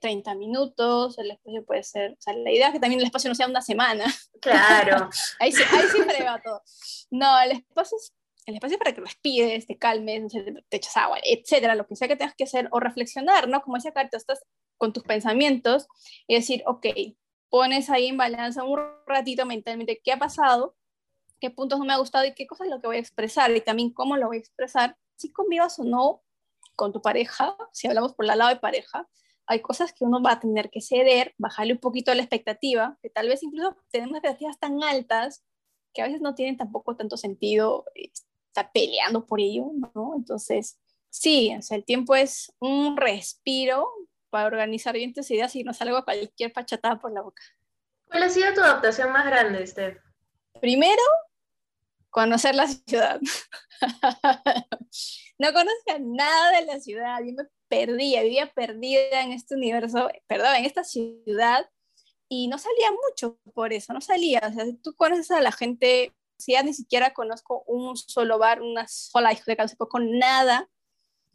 30 0.00 0.34
minutos, 0.34 1.18
el 1.18 1.32
espacio 1.32 1.62
puede 1.66 1.82
ser, 1.82 2.12
o 2.12 2.20
sea, 2.20 2.32
la 2.32 2.50
idea 2.50 2.68
es 2.68 2.72
que 2.72 2.80
también 2.80 3.00
el 3.00 3.06
espacio 3.06 3.28
no 3.28 3.34
sea 3.34 3.46
una 3.46 3.60
semana. 3.60 4.06
Claro. 4.40 5.10
ahí, 5.40 5.52
ahí 5.52 5.88
siempre 5.92 6.24
va 6.24 6.40
todo. 6.40 6.62
No, 7.10 7.38
el 7.42 7.50
espacio 7.50 7.98
es 7.98 8.14
el 8.46 8.54
espacio 8.54 8.78
para 8.78 8.94
que 8.94 9.02
respires, 9.02 9.66
te 9.66 9.76
calmes, 9.76 10.32
te 10.70 10.76
echas 10.78 10.96
agua, 10.96 11.18
etcétera, 11.22 11.74
lo 11.74 11.86
que 11.86 11.96
sea 11.96 12.08
que 12.08 12.16
tengas 12.16 12.34
que 12.34 12.44
hacer, 12.44 12.66
o 12.70 12.80
reflexionar, 12.80 13.46
¿no? 13.46 13.60
Como 13.60 13.76
decía 13.76 13.92
Carito, 13.92 14.16
estás 14.16 14.42
con 14.78 14.94
tus 14.94 15.02
pensamientos 15.02 15.86
y 16.26 16.34
decir, 16.34 16.62
ok, 16.64 16.86
pones 17.50 17.90
ahí 17.90 18.06
en 18.06 18.16
balanza 18.16 18.64
un 18.64 18.80
ratito 19.06 19.44
mentalmente 19.44 20.00
qué 20.02 20.12
ha 20.12 20.18
pasado, 20.18 20.77
qué 21.40 21.50
puntos 21.50 21.78
no 21.78 21.84
me 21.84 21.92
ha 21.92 21.98
gustado 21.98 22.24
y 22.24 22.34
qué 22.34 22.46
cosas 22.46 22.66
es 22.66 22.72
lo 22.72 22.80
que 22.80 22.86
voy 22.86 22.96
a 22.96 23.00
expresar 23.00 23.54
y 23.54 23.60
también 23.60 23.92
cómo 23.92 24.16
lo 24.16 24.26
voy 24.26 24.36
a 24.36 24.40
expresar, 24.40 24.96
si 25.16 25.32
convivas 25.32 25.78
o 25.78 25.84
no 25.84 26.22
con 26.76 26.92
tu 26.92 27.02
pareja, 27.02 27.56
si 27.72 27.88
hablamos 27.88 28.14
por 28.14 28.24
el 28.24 28.38
lado 28.38 28.50
de 28.50 28.56
pareja, 28.56 29.08
hay 29.46 29.60
cosas 29.60 29.92
que 29.92 30.04
uno 30.04 30.22
va 30.22 30.32
a 30.32 30.40
tener 30.40 30.70
que 30.70 30.80
ceder, 30.80 31.34
bajarle 31.38 31.72
un 31.72 31.80
poquito 31.80 32.14
la 32.14 32.22
expectativa, 32.22 32.98
que 33.02 33.08
tal 33.08 33.28
vez 33.28 33.42
incluso 33.42 33.76
tenemos 33.90 34.16
expectativas 34.16 34.58
tan 34.58 34.82
altas 34.82 35.42
que 35.94 36.02
a 36.02 36.04
veces 36.04 36.20
no 36.20 36.34
tienen 36.34 36.56
tampoco 36.56 36.96
tanto 36.96 37.16
sentido 37.16 37.86
eh, 37.94 38.10
estar 38.46 38.70
peleando 38.72 39.26
por 39.26 39.40
ello, 39.40 39.70
¿no? 39.94 40.14
Entonces, 40.16 40.78
sí, 41.08 41.54
o 41.58 41.62
sea, 41.62 41.78
el 41.78 41.84
tiempo 41.84 42.14
es 42.14 42.52
un 42.60 42.96
respiro 42.96 43.90
para 44.30 44.46
organizar 44.46 44.94
bien 44.94 45.14
tus 45.14 45.30
ideas 45.30 45.56
y 45.56 45.64
no 45.64 45.72
salgo 45.72 45.96
a 45.96 46.04
cualquier 46.04 46.52
pachatada 46.52 46.98
por 46.98 47.12
la 47.12 47.22
boca. 47.22 47.42
¿Cuál 48.06 48.24
ha 48.24 48.28
sido 48.28 48.52
tu 48.54 48.60
adaptación 48.60 49.12
más 49.12 49.26
grande, 49.26 49.66
Steph? 49.66 49.98
Primero, 50.60 51.02
conocer 52.10 52.54
la 52.54 52.66
ciudad. 52.68 53.20
no 55.38 55.52
conozco 55.52 55.98
nada 56.00 56.58
de 56.58 56.66
la 56.66 56.80
ciudad, 56.80 57.18
yo 57.20 57.32
me 57.32 57.44
perdía, 57.68 58.22
vivía 58.22 58.52
perdida 58.52 59.22
en 59.22 59.32
este 59.32 59.54
universo, 59.54 60.08
perdón, 60.26 60.56
en 60.56 60.64
esta 60.64 60.84
ciudad, 60.84 61.68
y 62.28 62.48
no 62.48 62.58
salía 62.58 62.90
mucho 62.90 63.38
por 63.54 63.72
eso, 63.72 63.92
no 63.92 64.00
salía. 64.00 64.40
O 64.44 64.52
sea, 64.52 64.64
tú 64.82 64.94
conoces 64.94 65.30
a 65.30 65.40
la 65.40 65.52
gente, 65.52 66.14
si 66.38 66.52
ya 66.52 66.62
ni 66.62 66.74
siquiera 66.74 67.14
conozco 67.14 67.64
un 67.66 67.96
solo 67.96 68.38
bar, 68.38 68.62
una 68.62 68.86
sola 68.86 69.30
discoteca, 69.30 69.64
no 69.64 69.88
con 69.88 70.18
nada, 70.18 70.68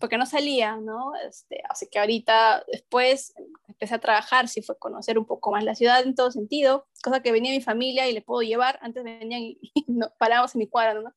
porque 0.03 0.17
no 0.17 0.25
salía, 0.25 0.75
¿no? 0.75 1.13
Este, 1.15 1.63
así 1.69 1.87
que 1.89 1.97
ahorita, 1.97 2.65
después, 2.69 3.33
empecé 3.69 3.95
a 3.95 3.99
trabajar, 3.99 4.49
sí 4.49 4.61
fue 4.61 4.77
conocer 4.77 5.17
un 5.17 5.25
poco 5.25 5.49
más 5.49 5.63
la 5.63 5.75
ciudad 5.75 6.03
en 6.03 6.13
todo 6.13 6.29
sentido, 6.29 6.89
cosa 7.01 7.21
que 7.21 7.31
venía 7.31 7.53
mi 7.53 7.61
familia 7.61 8.09
y 8.09 8.11
le 8.11 8.21
puedo 8.21 8.41
llevar, 8.41 8.77
antes 8.81 9.01
venían 9.01 9.41
y, 9.41 9.61
no, 9.87 10.11
parábamos 10.19 10.53
en 10.55 10.59
mi 10.59 10.67
cuadra, 10.67 10.95
¿no? 10.95 11.13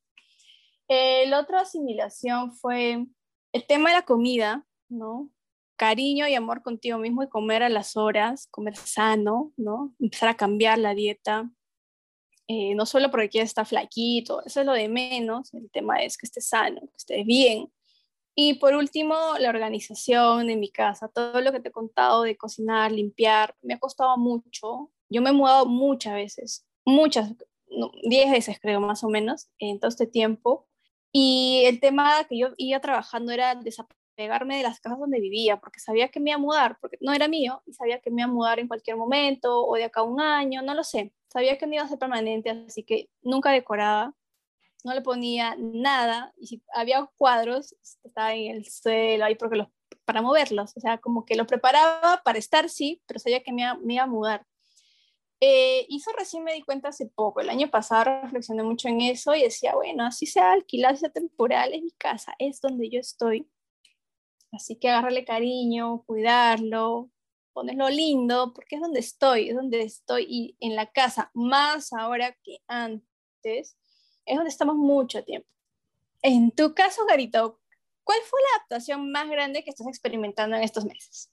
Eh, 0.87 1.27
la 1.27 1.41
otra 1.41 1.63
asimilación 1.63 2.53
fue 2.53 3.05
el 3.53 3.67
tema 3.67 3.91
de 3.91 3.97
la 3.97 4.03
comida, 4.03 4.65
¿no? 4.89 5.31
Cariño 5.75 6.29
y 6.29 6.37
amor 6.37 6.63
contigo 6.63 6.97
mismo 6.99 7.25
y 7.25 7.29
comer 7.29 7.65
a 7.65 7.69
las 7.69 7.97
horas, 7.97 8.47
comer 8.53 8.77
sano, 8.77 9.53
¿no? 9.57 9.97
Empezar 9.99 10.29
a 10.29 10.37
cambiar 10.37 10.79
la 10.79 10.95
dieta, 10.95 11.51
eh, 12.47 12.77
no 12.77 12.87
solo 12.87 13.11
porque 13.11 13.31
quieres 13.31 13.51
estar 13.51 13.67
flaquito, 13.67 14.45
eso 14.47 14.61
es 14.61 14.67
lo 14.67 14.75
de 14.75 14.89
menos, 14.89 15.53
el 15.55 15.69
tema 15.73 16.05
es 16.05 16.17
que 16.17 16.27
estés 16.27 16.47
sano, 16.47 16.83
que 16.83 16.97
estés 16.97 17.27
bien. 17.27 17.69
Y 18.39 18.55
por 18.55 18.75
último, 18.75 19.17
la 19.39 19.49
organización 19.49 20.51
en 20.51 20.61
mi 20.61 20.71
casa, 20.71 21.09
todo 21.09 21.41
lo 21.41 21.53
que 21.53 21.61
te 21.61 21.71
he 21.71 21.73
contado 21.73 22.23
de 22.23 22.37
cocinar, 22.37 22.93
limpiar, 22.93 23.57
me 23.63 23.75
ha 23.75 23.79
costado 23.79 24.19
mucho. 24.19 24.93
Yo 25.09 25.23
me 25.23 25.31
he 25.31 25.33
mudado 25.33 25.65
muchas 25.65 26.13
veces, 26.13 26.67
muchas, 26.85 27.33
diez 28.03 28.31
veces 28.31 28.59
creo 28.61 28.79
más 28.81 29.03
o 29.05 29.09
menos, 29.09 29.49
en 29.59 29.81
todo 29.81 29.89
este 29.89 30.07
tiempo. 30.07 30.69
Y 31.13 31.63
el 31.65 31.81
tema 31.81 32.25
que 32.29 32.39
yo 32.39 32.49
iba 32.59 32.79
trabajando 32.81 33.33
era 33.33 33.55
desapegarme 33.55 34.59
de 34.59 34.65
las 34.65 34.81
casas 34.81 34.99
donde 34.99 35.19
vivía, 35.19 35.59
porque 35.59 35.81
sabía 35.81 36.11
que 36.11 36.21
me 36.21 36.31
iba 36.31 36.37
a 36.37 36.41
mudar, 36.41 36.77
porque 36.79 36.99
no 37.01 37.15
era 37.15 37.29
mío, 37.29 37.63
y 37.65 37.73
sabía 37.73 38.01
que 38.01 38.11
me 38.11 38.21
iba 38.21 38.31
a 38.31 38.35
mudar 38.35 38.59
en 38.59 38.69
cualquier 38.69 38.99
momento, 38.99 39.65
o 39.65 39.77
de 39.77 39.85
acá 39.85 40.01
a 40.01 40.03
un 40.05 40.21
año, 40.21 40.61
no 40.61 40.75
lo 40.75 40.85
sé. 40.85 41.15
Sabía 41.33 41.57
que 41.57 41.67
no 41.67 41.73
iba 41.73 41.85
a 41.85 41.89
ser 41.89 41.99
permanente, 41.99 42.51
así 42.51 42.83
que 42.83 43.09
nunca 43.23 43.51
decoraba, 43.51 44.15
no 44.87 44.95
le 44.95 45.03
ponía 45.03 45.57
nada, 45.59 46.33
y 46.39 46.47
si 46.47 46.63
había 46.73 47.05
cuadros, 47.17 47.75
estaba 48.05 48.35
en 48.35 48.55
el 48.57 48.65
suelo 48.67 49.25
ahí 49.25 49.35
porque 49.35 49.57
los, 49.57 49.69
para 50.05 50.23
moverlos, 50.23 50.77
o 50.77 50.81
sea, 50.81 50.99
como 50.99 51.25
que 51.25 51.35
los 51.35 51.49
preparaba 51.49 52.23
para 52.25 52.39
estar, 52.39 52.69
sí, 52.69 53.03
pero 53.07 53.19
sabía 53.19 53.43
que 53.43 53.53
me 53.53 53.63
iba, 53.63 53.75
me 53.75 53.95
iba 53.95 54.05
a 54.05 54.07
mudar. 54.07 54.47
Eh, 55.41 55.87
y 55.89 55.97
eso 55.97 56.13
recién 56.17 56.45
me 56.45 56.55
di 56.55 56.63
cuenta 56.63 56.89
hace 56.89 57.07
poco. 57.07 57.41
El 57.41 57.51
año 57.51 57.69
pasado 57.69 58.05
reflexioné 58.23 58.63
mucho 58.63 58.89
en 58.89 59.01
eso 59.01 59.35
y 59.35 59.43
decía, 59.43 59.75
bueno, 59.75 60.07
así 60.07 60.25
sea 60.27 60.53
alquilar, 60.53 60.97
sea 60.97 61.11
temporal, 61.11 61.75
es 61.75 61.83
mi 61.83 61.91
casa, 61.91 62.35
es 62.39 62.61
donde 62.61 62.89
yo 62.89 63.01
estoy. 63.01 63.47
Así 64.53 64.77
que 64.77 64.89
agarrarle 64.89 65.25
cariño, 65.25 66.05
cuidarlo, 66.07 67.11
ponerlo 67.53 67.91
lindo, 67.91 68.53
porque 68.55 68.77
es 68.77 68.81
donde 68.81 69.01
estoy, 69.01 69.51
es 69.51 69.57
donde 69.57 69.83
estoy 69.83 70.27
y 70.29 70.57
en 70.61 70.77
la 70.77 70.87
casa, 70.87 71.33
más 71.35 71.93
ahora 71.93 72.37
que 72.45 72.59
antes, 72.69 73.77
es 74.27 74.37
donde 74.37 74.51
estamos 74.51 74.77
mucho 74.77 75.25
tiempo. 75.25 75.49
En 76.23 76.51
tu 76.51 76.75
caso, 76.75 77.07
Garito, 77.07 77.61
¿cuál 78.05 78.19
fue 78.29 78.41
la 78.43 78.57
adaptación 78.59 79.11
más 79.11 79.29
grande 79.31 79.65
que 79.65 79.71
estás 79.71 79.87
experimentando 79.87 80.57
en 80.57 80.63
estos 80.63 80.85
meses? 80.85 81.31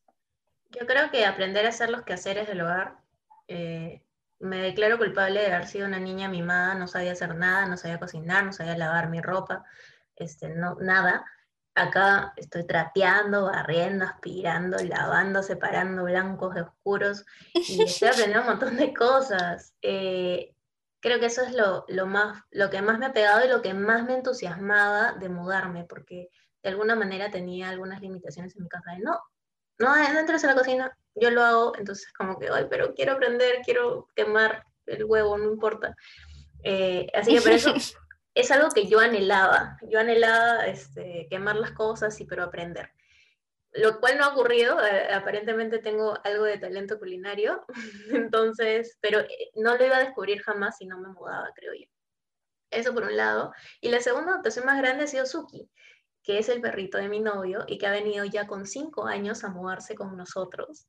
Yo 0.72 0.86
creo 0.88 1.12
que 1.12 1.26
aprender 1.26 1.66
a 1.66 1.70
hacer 1.70 1.90
los 1.90 2.04
quehaceres 2.04 2.48
del 2.48 2.62
hogar 2.62 3.04
eh, 3.48 4.04
me 4.40 4.58
declaro 4.58 4.98
culpable 4.98 5.40
de 5.40 5.54
haber 5.54 5.68
sido 5.68 5.88
una 5.88 6.00
niña 6.00 6.28
mimada, 6.28 6.76
no 6.76 6.88
sabía 6.88 7.14
hacer 7.14 7.36
nada, 7.36 7.66
no 7.66 7.78
sabía 7.78 8.00
cocinar, 8.00 8.44
no 8.44 8.54
sabía 8.54 8.78
lavar 8.78 9.10
mi 9.10 9.22
ropa, 9.22 9.64
este, 10.16 10.50
no, 10.50 10.76
nada. 10.76 11.26
Acá 11.76 12.34
estoy 12.36 12.68
trapeando, 12.68 13.46
barriendo, 13.46 14.06
aspirando, 14.06 14.78
lavando, 14.84 15.42
separando 15.42 16.04
blancos 16.04 16.54
de 16.54 16.62
oscuros 16.62 17.26
y 17.54 17.82
estoy 17.82 18.10
aprendiendo 18.10 18.42
un 18.42 18.48
montón 18.48 18.78
de 18.78 18.94
cosas. 18.94 19.74
Eh, 19.82 20.54
creo 21.04 21.20
que 21.20 21.26
eso 21.26 21.44
es 21.44 21.52
lo, 21.52 21.84
lo, 21.90 22.08
más, 22.08 22.42
lo 22.50 22.70
que 22.70 22.82
más 22.82 22.98
me 22.98 23.06
ha 23.06 23.14
pegado 23.14 23.46
y 23.46 23.50
lo 23.50 23.62
que 23.62 23.74
más 23.74 24.06
me 24.06 24.14
entusiasmaba 24.14 25.12
de 25.12 25.28
mudarme, 25.28 25.84
porque 25.84 26.30
de 26.64 26.70
alguna 26.70 26.96
manera 26.96 27.30
tenía 27.30 27.70
algunas 27.70 28.00
limitaciones 28.00 28.56
en 28.56 28.64
mi 28.64 28.70
casa 28.70 28.92
de 28.92 29.00
no, 29.00 29.20
no, 29.80 29.96
entres 29.98 30.46
a 30.46 30.48
la 30.48 30.56
cocina, 30.56 30.98
yo 31.14 31.30
lo 31.30 31.44
hago, 31.44 31.74
entonces 31.78 32.12
como 32.14 32.40
que, 32.40 32.48
ay, 32.50 32.68
pero 32.70 32.94
quiero 32.96 33.14
aprender, 33.14 33.58
quiero 33.66 34.08
quemar 34.16 34.64
el 34.86 35.04
huevo, 35.04 35.38
no 35.38 35.52
importa. 35.52 35.94
Eh, 36.64 37.08
así 37.14 37.36
que 37.36 37.42
por 37.42 37.52
eso 37.52 37.74
es 38.34 38.52
algo 38.52 38.70
que 38.70 38.88
yo 38.88 39.02
anhelaba, 39.02 39.78
yo 39.82 40.00
anhelaba 40.00 40.66
este, 40.68 41.28
quemar 41.30 41.58
las 41.58 41.72
cosas 41.72 42.20
y 42.22 42.26
pero 42.26 42.44
aprender. 42.44 42.92
Lo 43.76 44.00
cual 44.00 44.18
no 44.18 44.26
ha 44.26 44.34
ocurrido, 44.34 44.84
eh, 44.86 45.12
aparentemente 45.14 45.80
tengo 45.80 46.18
algo 46.24 46.44
de 46.44 46.60
talento 46.60 47.00
culinario, 47.00 47.66
entonces, 48.32 48.98
pero 49.02 49.20
eh, 49.20 49.52
no 49.56 49.76
lo 49.76 49.86
iba 49.86 49.98
a 49.98 50.04
descubrir 50.04 50.42
jamás 50.42 50.78
si 50.78 50.86
no 50.86 51.00
me 51.00 51.10
mudaba, 51.10 51.50
creo 51.56 51.74
yo. 51.74 51.88
Eso 52.70 52.94
por 52.94 53.04
un 53.04 53.18
lado. 53.18 53.54
Y 53.82 53.90
la 53.90 54.00
segunda 54.00 54.32
adaptación 54.32 54.66
más 54.66 54.80
grande 54.80 55.04
ha 55.04 55.08
sido 55.08 55.26
Suki 55.26 55.70
que 56.24 56.40
es 56.40 56.50
el 56.50 56.62
perrito 56.62 56.98
de 56.98 57.10
mi 57.10 57.20
novio 57.20 57.66
y 57.68 57.78
que 57.78 57.86
ha 57.86 57.92
venido 57.92 58.24
ya 58.26 58.48
con 58.48 58.66
cinco 58.66 59.06
años 59.06 59.44
a 59.44 59.50
mudarse 59.50 59.94
con 59.94 60.16
nosotros. 60.16 60.88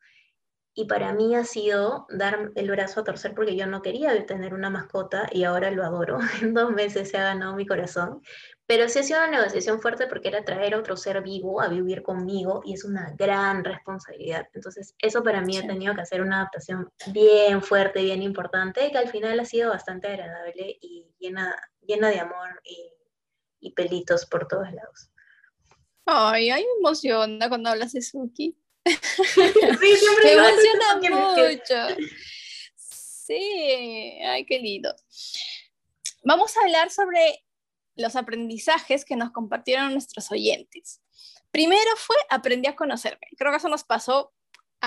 Y 0.76 0.86
para 0.86 1.12
mí 1.12 1.36
ha 1.36 1.44
sido 1.44 2.06
dar 2.10 2.50
el 2.56 2.70
brazo 2.70 3.00
a 3.00 3.04
torcer 3.04 3.32
porque 3.32 3.54
yo 3.54 3.66
no 3.66 3.80
quería 3.80 4.26
tener 4.26 4.54
una 4.54 4.70
mascota 4.70 5.28
y 5.30 5.44
ahora 5.44 5.70
lo 5.70 5.84
adoro. 5.84 6.18
En 6.42 6.52
dos 6.52 6.72
meses 6.72 7.10
se 7.10 7.16
ha 7.16 7.22
ganado 7.22 7.54
mi 7.54 7.64
corazón. 7.64 8.22
Pero 8.66 8.88
sí 8.88 8.98
ha 8.98 9.02
sido 9.04 9.20
una 9.20 9.30
negociación 9.30 9.80
fuerte 9.80 10.08
porque 10.08 10.28
era 10.28 10.44
traer 10.44 10.74
a 10.74 10.78
otro 10.78 10.96
ser 10.96 11.22
vivo 11.22 11.60
a 11.60 11.68
vivir 11.68 12.02
conmigo 12.02 12.62
y 12.64 12.72
es 12.72 12.84
una 12.84 13.14
gran 13.16 13.62
responsabilidad. 13.62 14.48
Entonces, 14.52 14.94
eso 14.98 15.22
para 15.22 15.42
mí 15.42 15.56
ha 15.58 15.66
tenido 15.66 15.94
que 15.94 16.00
hacer 16.00 16.22
una 16.22 16.38
adaptación 16.38 16.90
bien 17.08 17.62
fuerte, 17.62 18.02
bien 18.02 18.22
importante, 18.22 18.90
que 18.90 18.98
al 18.98 19.08
final 19.08 19.38
ha 19.38 19.44
sido 19.44 19.70
bastante 19.70 20.08
agradable 20.08 20.76
y 20.80 21.14
llena, 21.18 21.54
llena 21.82 22.08
de 22.08 22.20
amor 22.20 22.60
y, 22.64 22.90
y 23.60 23.72
pelitos 23.74 24.26
por 24.26 24.48
todos 24.48 24.72
lados. 24.72 25.10
Ay, 26.06 26.50
ay, 26.50 26.64
me 26.64 26.78
emociona 26.80 27.48
cuando 27.48 27.70
hablas 27.70 27.92
de 27.92 28.02
Suki. 28.02 28.56
Sí, 28.84 29.96
siempre 29.96 30.24
me 30.24 30.32
emociona 30.32 30.96
mucho. 31.00 32.02
Sí, 32.76 34.20
ay, 34.22 34.44
qué 34.44 34.58
lindo. 34.58 34.94
Vamos 36.22 36.56
a 36.56 36.60
hablar 36.62 36.90
sobre 36.90 37.44
los 37.96 38.16
aprendizajes 38.16 39.04
que 39.04 39.16
nos 39.16 39.30
compartieron 39.30 39.92
nuestros 39.92 40.30
oyentes. 40.30 41.00
Primero 41.50 41.96
fue 41.96 42.16
aprendí 42.28 42.68
a 42.68 42.76
conocerme. 42.76 43.26
Creo 43.38 43.50
que 43.50 43.58
eso 43.58 43.68
nos 43.68 43.84
pasó 43.84 44.32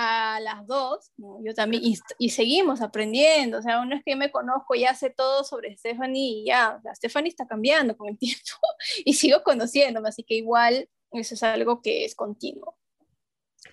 a 0.00 0.38
las 0.38 0.64
dos, 0.68 1.10
yo 1.16 1.54
también, 1.54 1.82
y, 2.18 2.30
seguimos 2.30 2.82
aprendiendo, 2.82 3.58
o 3.58 3.62
sea, 3.62 3.80
uno 3.80 3.96
es 3.96 4.04
que 4.04 4.14
me 4.14 4.30
conozco, 4.30 4.76
ya 4.76 4.94
sé 4.94 5.10
todo 5.10 5.42
sobre 5.42 5.76
Stephanie 5.76 6.42
y 6.42 6.44
ya, 6.46 6.76
o 6.78 6.80
sea, 6.80 6.94
Stephanie 6.94 7.30
está 7.30 7.48
cambiando 7.48 7.96
con 7.96 8.08
el 8.08 8.16
tiempo 8.18 8.60
y 9.04 9.14
sigo 9.14 9.42
conociéndome, 9.42 10.08
así 10.08 10.22
que 10.22 10.36
igual 10.36 10.88
eso 11.10 11.34
es 11.34 11.42
algo 11.42 11.82
que 11.82 12.04
es 12.04 12.14
continuo. 12.14 12.77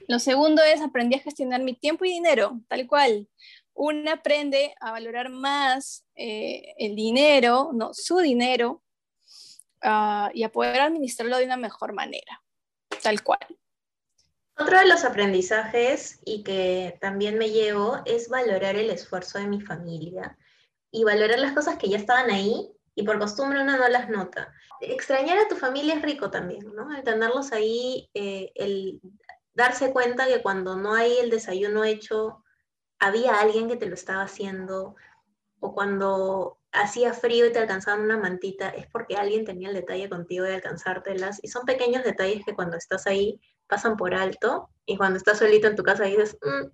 Lo 0.07 0.19
segundo 0.19 0.61
es 0.63 0.81
aprendí 0.81 1.15
a 1.15 1.19
gestionar 1.19 1.61
mi 1.61 1.73
tiempo 1.73 2.05
y 2.05 2.09
dinero, 2.09 2.59
tal 2.67 2.87
cual. 2.87 3.27
Uno 3.73 4.11
aprende 4.11 4.73
a 4.79 4.91
valorar 4.91 5.29
más 5.29 6.05
eh, 6.15 6.73
el 6.77 6.95
dinero, 6.95 7.71
no, 7.73 7.93
su 7.93 8.19
dinero, 8.19 8.81
uh, 9.83 10.29
y 10.33 10.43
a 10.43 10.51
poder 10.51 10.81
administrarlo 10.81 11.37
de 11.37 11.45
una 11.45 11.57
mejor 11.57 11.93
manera, 11.93 12.41
tal 13.03 13.21
cual. 13.21 13.45
Otro 14.57 14.79
de 14.79 14.87
los 14.87 15.03
aprendizajes 15.03 16.19
y 16.23 16.43
que 16.43 16.97
también 17.01 17.37
me 17.37 17.49
llevo 17.49 18.01
es 18.05 18.29
valorar 18.29 18.77
el 18.77 18.89
esfuerzo 18.89 19.37
de 19.37 19.47
mi 19.47 19.59
familia 19.59 20.37
y 20.91 21.03
valorar 21.03 21.39
las 21.39 21.53
cosas 21.53 21.77
que 21.77 21.89
ya 21.89 21.97
estaban 21.97 22.31
ahí 22.31 22.69
y 22.95 23.03
por 23.03 23.19
costumbre 23.19 23.61
uno 23.61 23.77
no 23.77 23.89
las 23.89 24.09
nota. 24.09 24.53
Extrañar 24.79 25.37
a 25.39 25.49
tu 25.49 25.57
familia 25.57 25.95
es 25.95 26.01
rico 26.01 26.31
también, 26.31 26.73
¿no? 26.73 26.95
El 26.95 27.03
tenerlos 27.03 27.51
ahí, 27.51 28.09
eh, 28.13 28.53
el 28.55 29.01
darse 29.55 29.91
cuenta 29.91 30.27
que 30.27 30.41
cuando 30.41 30.75
no 30.75 30.93
hay 30.93 31.17
el 31.17 31.29
desayuno 31.29 31.83
hecho, 31.83 32.43
había 32.99 33.39
alguien 33.39 33.67
que 33.67 33.77
te 33.77 33.87
lo 33.87 33.95
estaba 33.95 34.21
haciendo, 34.21 34.95
o 35.59 35.73
cuando 35.73 36.59
hacía 36.71 37.13
frío 37.13 37.47
y 37.47 37.51
te 37.51 37.59
alcanzaban 37.59 38.01
una 38.01 38.17
mantita, 38.17 38.69
es 38.69 38.87
porque 38.87 39.15
alguien 39.15 39.45
tenía 39.45 39.69
el 39.69 39.75
detalle 39.75 40.09
contigo 40.09 40.43
de 40.45 40.55
alcanzártelas. 40.55 41.39
Y 41.41 41.47
son 41.47 41.65
pequeños 41.65 42.03
detalles 42.03 42.43
que 42.45 42.53
cuando 42.53 42.77
estás 42.77 43.07
ahí 43.07 43.39
pasan 43.67 43.97
por 43.97 44.13
alto 44.13 44.69
y 44.85 44.97
cuando 44.97 45.17
estás 45.17 45.39
solito 45.39 45.67
en 45.67 45.75
tu 45.75 45.83
casa 45.83 46.03
dices, 46.03 46.37
mm, 46.41 46.67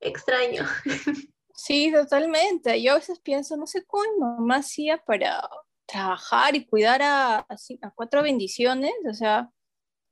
extraño. 0.00 0.64
Sí, 1.56 1.92
totalmente. 1.92 2.82
Yo 2.82 2.92
a 2.92 2.96
veces 2.96 3.20
pienso, 3.20 3.56
no 3.56 3.68
sé 3.68 3.84
cómo 3.84 4.02
mi 4.02 4.18
mamá 4.18 4.56
hacía 4.56 4.98
para 4.98 5.48
trabajar 5.86 6.56
y 6.56 6.66
cuidar 6.66 7.00
a, 7.00 7.38
a, 7.38 7.90
cuatro 7.94 8.22
bendiciones, 8.22 8.92
o 9.08 9.14
sea, 9.14 9.50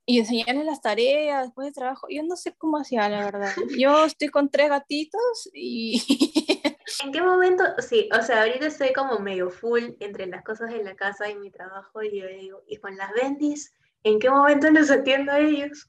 y 0.05 0.19
enseñarles 0.19 0.65
las 0.65 0.81
tareas 0.81 1.45
después 1.45 1.67
de 1.67 1.73
trabajo. 1.73 2.07
Yo 2.11 2.23
no 2.23 2.37
sé 2.37 2.55
cómo 2.57 2.79
hacía, 2.79 3.09
la 3.09 3.25
verdad. 3.25 3.53
Yo 3.79 4.05
estoy 4.05 4.29
con 4.29 4.51
tres 4.51 4.69
gatitos 4.69 5.49
y... 5.53 6.03
¿En 7.05 7.13
qué 7.13 7.23
momento? 7.23 7.65
Sí, 7.79 8.09
o 8.17 8.23
sea, 8.23 8.43
ahorita 8.43 8.67
estoy 8.67 8.93
como 8.93 9.19
medio 9.19 9.51
full 9.51 9.91
entre 10.01 10.27
las 10.27 10.43
cosas 10.43 10.71
de 10.71 10.83
la 10.83 10.95
casa 10.97 11.31
y 11.31 11.37
mi 11.37 11.51
trabajo 11.51 12.03
y 12.03 12.21
yo 12.21 12.27
digo, 12.27 12.63
¿y 12.67 12.77
con 12.77 12.97
las 12.97 13.13
bendis? 13.13 13.73
¿En 14.03 14.19
qué 14.19 14.29
momento 14.29 14.71
los 14.71 14.91
atiendo 14.91 15.33
a 15.33 15.39
ellos? 15.39 15.87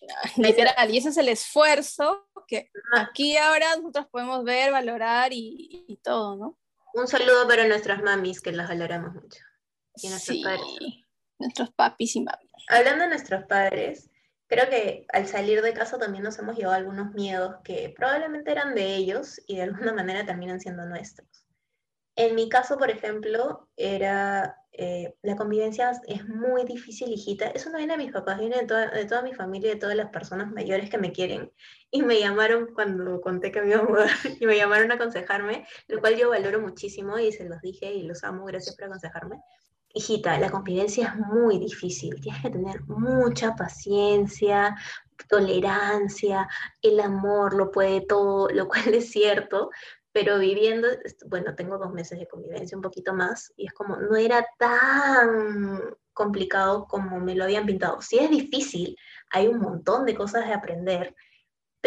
Literal, 0.36 0.90
y 0.90 0.98
ese 0.98 1.10
es 1.10 1.16
el 1.16 1.28
esfuerzo 1.28 2.28
que 2.48 2.70
aquí 2.96 3.36
ahora 3.36 3.76
nosotros 3.76 4.06
podemos 4.10 4.44
ver, 4.44 4.72
valorar 4.72 5.32
y, 5.32 5.84
y 5.88 5.96
todo, 5.98 6.36
¿no? 6.36 6.58
Un 6.94 7.08
saludo 7.08 7.46
para 7.46 7.66
nuestras 7.66 8.02
mamis, 8.02 8.40
que 8.40 8.52
las 8.52 8.68
valoramos 8.68 9.14
mucho. 9.14 9.42
Y 9.96 10.08
sí, 10.08 10.42
padres. 10.42 11.05
Nuestros 11.38 11.70
papis 11.72 12.16
y 12.16 12.22
mamis. 12.22 12.50
Hablando 12.68 13.04
de 13.04 13.10
nuestros 13.10 13.44
padres, 13.44 14.10
creo 14.46 14.68
que 14.68 15.06
al 15.12 15.26
salir 15.26 15.62
de 15.62 15.72
casa 15.72 15.98
también 15.98 16.24
nos 16.24 16.38
hemos 16.38 16.56
llevado 16.56 16.76
algunos 16.76 17.12
miedos 17.12 17.56
que 17.64 17.92
probablemente 17.96 18.50
eran 18.50 18.74
de 18.74 18.94
ellos 18.94 19.40
y 19.46 19.56
de 19.56 19.62
alguna 19.62 19.92
manera 19.92 20.24
terminan 20.24 20.60
siendo 20.60 20.86
nuestros. 20.86 21.46
En 22.16 22.34
mi 22.34 22.48
caso, 22.48 22.78
por 22.78 22.90
ejemplo, 22.90 23.68
era 23.76 24.56
eh, 24.72 25.14
la 25.22 25.36
convivencia 25.36 25.92
es 26.06 26.28
muy 26.28 26.64
difícil, 26.64 27.10
hijita. 27.10 27.46
Eso 27.48 27.70
no 27.70 27.78
viene 27.78 27.96
de 27.96 28.04
mis 28.04 28.12
papás, 28.12 28.38
viene 28.38 28.56
de 28.56 28.66
toda, 28.66 28.90
de 28.90 29.06
toda 29.06 29.22
mi 29.22 29.32
familia, 29.32 29.70
de 29.70 29.80
todas 29.80 29.96
las 29.96 30.10
personas 30.10 30.50
mayores 30.52 30.90
que 30.90 30.98
me 30.98 31.12
quieren. 31.12 31.52
Y 31.90 32.02
me 32.02 32.18
llamaron 32.18 32.74
cuando 32.74 33.20
conté 33.20 33.50
que 33.52 33.62
me 33.62 33.70
iba 33.70 33.80
a 33.80 33.84
mudar 33.84 34.08
y 34.40 34.46
me 34.46 34.56
llamaron 34.56 34.90
a 34.92 34.94
aconsejarme, 34.94 35.66
lo 35.88 36.00
cual 36.00 36.16
yo 36.16 36.30
valoro 36.30 36.60
muchísimo 36.60 37.18
y 37.18 37.32
se 37.32 37.44
los 37.44 37.60
dije 37.62 37.92
y 37.92 38.02
los 38.02 38.22
amo, 38.24 38.44
gracias 38.44 38.76
por 38.76 38.86
aconsejarme. 38.86 39.40
Hijita, 39.96 40.38
la 40.38 40.50
convivencia 40.50 41.06
es 41.06 41.16
muy 41.16 41.58
difícil, 41.58 42.20
tienes 42.20 42.42
que 42.42 42.50
tener 42.50 42.82
mucha 42.82 43.56
paciencia, 43.56 44.76
tolerancia, 45.26 46.46
el 46.82 47.00
amor 47.00 47.54
lo 47.54 47.70
puede 47.70 48.02
todo, 48.02 48.50
lo 48.50 48.68
cual 48.68 48.92
es 48.92 49.10
cierto, 49.10 49.70
pero 50.12 50.38
viviendo, 50.38 50.86
bueno, 51.28 51.54
tengo 51.54 51.78
dos 51.78 51.94
meses 51.94 52.18
de 52.18 52.28
convivencia, 52.28 52.76
un 52.76 52.82
poquito 52.82 53.14
más, 53.14 53.54
y 53.56 53.68
es 53.68 53.72
como, 53.72 53.96
no 53.96 54.16
era 54.16 54.46
tan 54.58 55.80
complicado 56.12 56.86
como 56.86 57.18
me 57.18 57.34
lo 57.34 57.44
habían 57.44 57.64
pintado. 57.64 58.02
Sí 58.02 58.18
es 58.18 58.28
difícil, 58.28 58.98
hay 59.30 59.46
un 59.46 59.60
montón 59.60 60.04
de 60.04 60.14
cosas 60.14 60.46
de 60.46 60.52
aprender, 60.52 61.14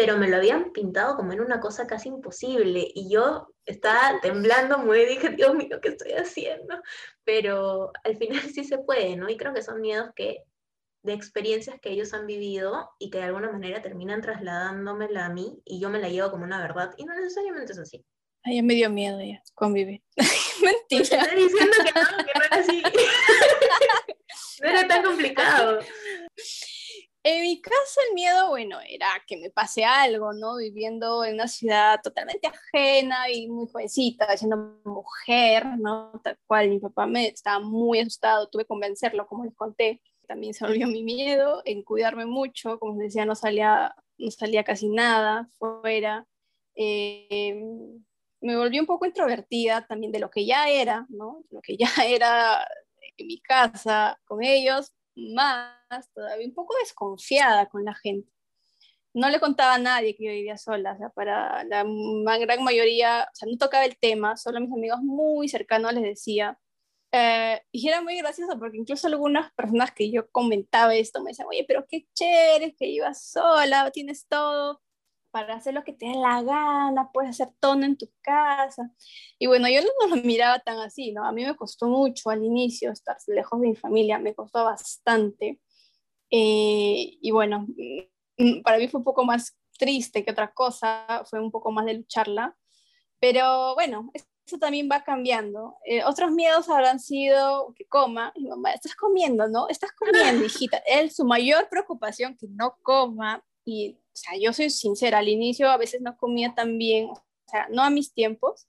pero 0.00 0.16
me 0.16 0.28
lo 0.28 0.36
habían 0.36 0.72
pintado 0.72 1.14
como 1.14 1.34
en 1.34 1.42
una 1.42 1.60
cosa 1.60 1.86
casi 1.86 2.08
imposible, 2.08 2.90
y 2.94 3.12
yo 3.12 3.48
estaba 3.66 4.18
temblando 4.22 4.78
muy, 4.78 5.04
dije, 5.04 5.28
Dios 5.28 5.54
mío, 5.54 5.78
¿qué 5.82 5.90
estoy 5.90 6.12
haciendo? 6.12 6.80
Pero 7.22 7.92
al 8.02 8.16
final 8.16 8.40
sí 8.40 8.64
se 8.64 8.78
puede, 8.78 9.18
¿no? 9.18 9.28
Y 9.28 9.36
creo 9.36 9.52
que 9.52 9.60
son 9.60 9.82
miedos 9.82 10.08
que 10.16 10.44
de 11.02 11.12
experiencias 11.12 11.78
que 11.82 11.90
ellos 11.90 12.14
han 12.14 12.26
vivido 12.26 12.88
y 12.98 13.10
que 13.10 13.18
de 13.18 13.24
alguna 13.24 13.52
manera 13.52 13.82
terminan 13.82 14.22
trasladándomela 14.22 15.26
a 15.26 15.34
mí 15.34 15.60
y 15.66 15.80
yo 15.80 15.90
me 15.90 15.98
la 15.98 16.08
llevo 16.08 16.30
como 16.30 16.44
una 16.44 16.62
verdad 16.62 16.94
y 16.96 17.04
no 17.04 17.14
necesariamente 17.14 17.72
es 17.74 17.78
así. 17.78 18.02
Ay, 18.42 18.56
ya 18.56 18.62
me 18.62 18.74
dio 18.74 18.88
miedo 18.88 19.20
ya, 19.20 19.42
convivir. 19.54 20.02
Mentira. 20.64 21.24
Estoy 21.24 21.42
diciendo 21.42 21.76
que 21.84 22.00
no, 22.00 22.24
que 22.24 22.38
no 22.38 22.44
era 22.46 22.56
así. 22.56 22.82
no 24.62 24.68
era 24.70 24.88
tan 24.88 25.02
complicado. 25.02 25.80
En 27.22 27.42
mi 27.42 27.60
caso 27.60 28.00
el 28.08 28.14
miedo, 28.14 28.48
bueno, 28.48 28.78
era 28.88 29.08
que 29.26 29.36
me 29.36 29.50
pase 29.50 29.84
algo, 29.84 30.32
¿no? 30.32 30.56
Viviendo 30.56 31.22
en 31.22 31.34
una 31.34 31.48
ciudad 31.48 32.00
totalmente 32.02 32.48
ajena 32.48 33.30
y 33.30 33.46
muy 33.46 33.68
jovencita, 33.70 34.34
siendo 34.38 34.56
mujer, 34.84 35.66
¿no? 35.78 36.12
Tal 36.24 36.38
cual, 36.46 36.70
mi 36.70 36.78
papá 36.80 37.06
me 37.06 37.26
estaba 37.28 37.60
muy 37.60 38.00
asustado, 38.00 38.48
tuve 38.48 38.64
que 38.64 38.68
convencerlo, 38.68 39.26
como 39.26 39.44
les 39.44 39.54
conté. 39.54 40.00
También 40.26 40.54
se 40.54 40.64
volvió 40.64 40.86
mi 40.86 41.02
miedo 41.02 41.60
en 41.66 41.82
cuidarme 41.82 42.24
mucho, 42.24 42.78
como 42.78 42.94
les 42.94 43.08
decía, 43.08 43.26
no 43.26 43.34
salía, 43.34 43.94
no 44.16 44.30
salía 44.30 44.64
casi 44.64 44.88
nada 44.88 45.46
fuera. 45.58 46.26
Eh, 46.74 47.62
me 48.40 48.56
volví 48.56 48.80
un 48.80 48.86
poco 48.86 49.04
introvertida 49.04 49.86
también 49.86 50.12
de 50.12 50.20
lo 50.20 50.30
que 50.30 50.46
ya 50.46 50.68
era, 50.70 51.06
¿no? 51.10 51.44
Lo 51.50 51.60
que 51.60 51.76
ya 51.76 51.88
era 52.06 52.66
en 53.18 53.26
mi 53.26 53.40
casa 53.40 54.18
con 54.24 54.42
ellos, 54.42 54.94
más 55.34 56.12
todavía 56.14 56.46
un 56.46 56.54
poco 56.54 56.74
desconfiada 56.82 57.66
con 57.68 57.84
la 57.84 57.94
gente. 57.94 58.30
No 59.12 59.28
le 59.28 59.40
contaba 59.40 59.74
a 59.74 59.78
nadie 59.78 60.16
que 60.16 60.24
yo 60.24 60.30
vivía 60.30 60.56
sola, 60.56 60.92
o 60.92 60.96
sea, 60.98 61.08
para 61.10 61.64
la 61.64 61.84
gran 62.38 62.62
mayoría, 62.62 63.28
o 63.32 63.34
sea, 63.34 63.48
no 63.50 63.58
tocaba 63.58 63.84
el 63.84 63.98
tema, 63.98 64.36
solo 64.36 64.58
a 64.58 64.60
mis 64.60 64.72
amigos 64.72 65.00
muy 65.02 65.48
cercanos 65.48 65.92
les 65.94 66.04
decía. 66.04 66.58
Eh, 67.12 67.60
y 67.72 67.88
era 67.88 68.02
muy 68.02 68.16
gracioso 68.18 68.56
porque 68.58 68.76
incluso 68.76 69.08
algunas 69.08 69.52
personas 69.54 69.92
que 69.92 70.12
yo 70.12 70.30
comentaba 70.30 70.94
esto 70.94 71.22
me 71.22 71.30
decían, 71.30 71.48
oye, 71.48 71.64
pero 71.66 71.86
qué 71.88 72.06
chévere 72.14 72.74
que 72.76 72.86
ibas 72.86 73.24
sola, 73.30 73.90
tienes 73.90 74.26
todo 74.28 74.80
para 75.30 75.54
hacer 75.54 75.74
lo 75.74 75.84
que 75.84 75.92
te 75.92 76.06
dé 76.06 76.14
la 76.14 76.42
gana, 76.42 77.10
puedes 77.12 77.30
hacer 77.30 77.54
todo 77.60 77.80
en 77.82 77.96
tu 77.96 78.10
casa. 78.20 78.90
Y 79.38 79.46
bueno, 79.46 79.68
yo 79.68 79.80
no 79.80 80.16
lo 80.16 80.22
miraba 80.22 80.58
tan 80.60 80.78
así, 80.78 81.12
¿no? 81.12 81.24
A 81.24 81.32
mí 81.32 81.44
me 81.44 81.56
costó 81.56 81.88
mucho 81.88 82.30
al 82.30 82.44
inicio 82.44 82.90
estar 82.92 83.16
lejos 83.26 83.60
de 83.60 83.68
mi 83.68 83.76
familia, 83.76 84.18
me 84.18 84.34
costó 84.34 84.64
bastante. 84.64 85.60
Eh, 86.30 87.18
y 87.20 87.30
bueno, 87.30 87.66
mm, 88.38 88.62
para 88.62 88.78
mí 88.78 88.88
fue 88.88 88.98
un 88.98 89.04
poco 89.04 89.24
más 89.24 89.56
triste 89.78 90.24
que 90.24 90.32
otra 90.32 90.52
cosa, 90.52 91.22
fue 91.28 91.40
un 91.40 91.50
poco 91.50 91.70
más 91.72 91.86
de 91.86 91.94
lucharla. 91.94 92.56
Pero 93.20 93.74
bueno, 93.74 94.10
eso 94.50 94.58
también 94.58 94.88
va 94.90 95.04
cambiando. 95.04 95.76
Eh, 95.84 96.04
otros 96.04 96.32
miedos 96.32 96.68
habrán 96.68 97.00
sido 97.00 97.72
que 97.76 97.86
coma. 97.86 98.32
Mi 98.36 98.48
mamá, 98.48 98.72
estás 98.72 98.94
comiendo, 98.94 99.48
¿no? 99.48 99.68
Estás 99.68 99.92
comiendo, 99.92 100.44
hijita. 100.46 100.78
Él, 100.86 101.10
su 101.10 101.24
mayor 101.24 101.68
preocupación, 101.68 102.36
que 102.36 102.48
no 102.48 102.76
coma. 102.82 103.44
Y 103.64 103.98
o 104.12 104.16
sea, 104.16 104.32
yo 104.38 104.52
soy 104.52 104.70
sincera, 104.70 105.18
al 105.18 105.28
inicio 105.28 105.70
a 105.70 105.76
veces 105.76 106.00
no 106.00 106.16
comía 106.16 106.54
tan 106.54 106.78
bien, 106.78 107.10
o 107.10 107.24
sea, 107.46 107.68
no 107.70 107.82
a 107.82 107.90
mis 107.90 108.12
tiempos, 108.12 108.66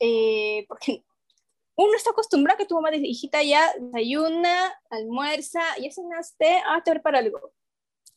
eh, 0.00 0.64
porque 0.68 1.04
uno 1.76 1.96
está 1.96 2.10
acostumbrado 2.10 2.56
a 2.56 2.58
que 2.58 2.66
tu 2.66 2.74
mamá 2.74 2.90
dice, 2.90 3.06
hijita, 3.06 3.42
ya 3.42 3.72
desayuna, 3.78 4.74
almuerza, 4.90 5.62
ya 5.80 5.90
cenaste, 5.90 6.62
ah, 6.66 6.82
te 6.84 7.00
para 7.00 7.18
algo. 7.18 7.52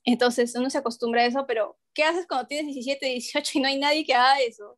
Entonces 0.03 0.55
uno 0.55 0.69
se 0.69 0.77
acostumbra 0.77 1.21
a 1.21 1.25
eso, 1.25 1.45
pero 1.47 1.77
¿qué 1.93 2.03
haces 2.03 2.27
cuando 2.27 2.47
tienes 2.47 2.67
17, 2.73 3.05
18 3.05 3.57
y 3.57 3.61
no 3.61 3.67
hay 3.67 3.79
nadie 3.79 4.05
que 4.05 4.13
haga 4.13 4.39
eso? 4.41 4.77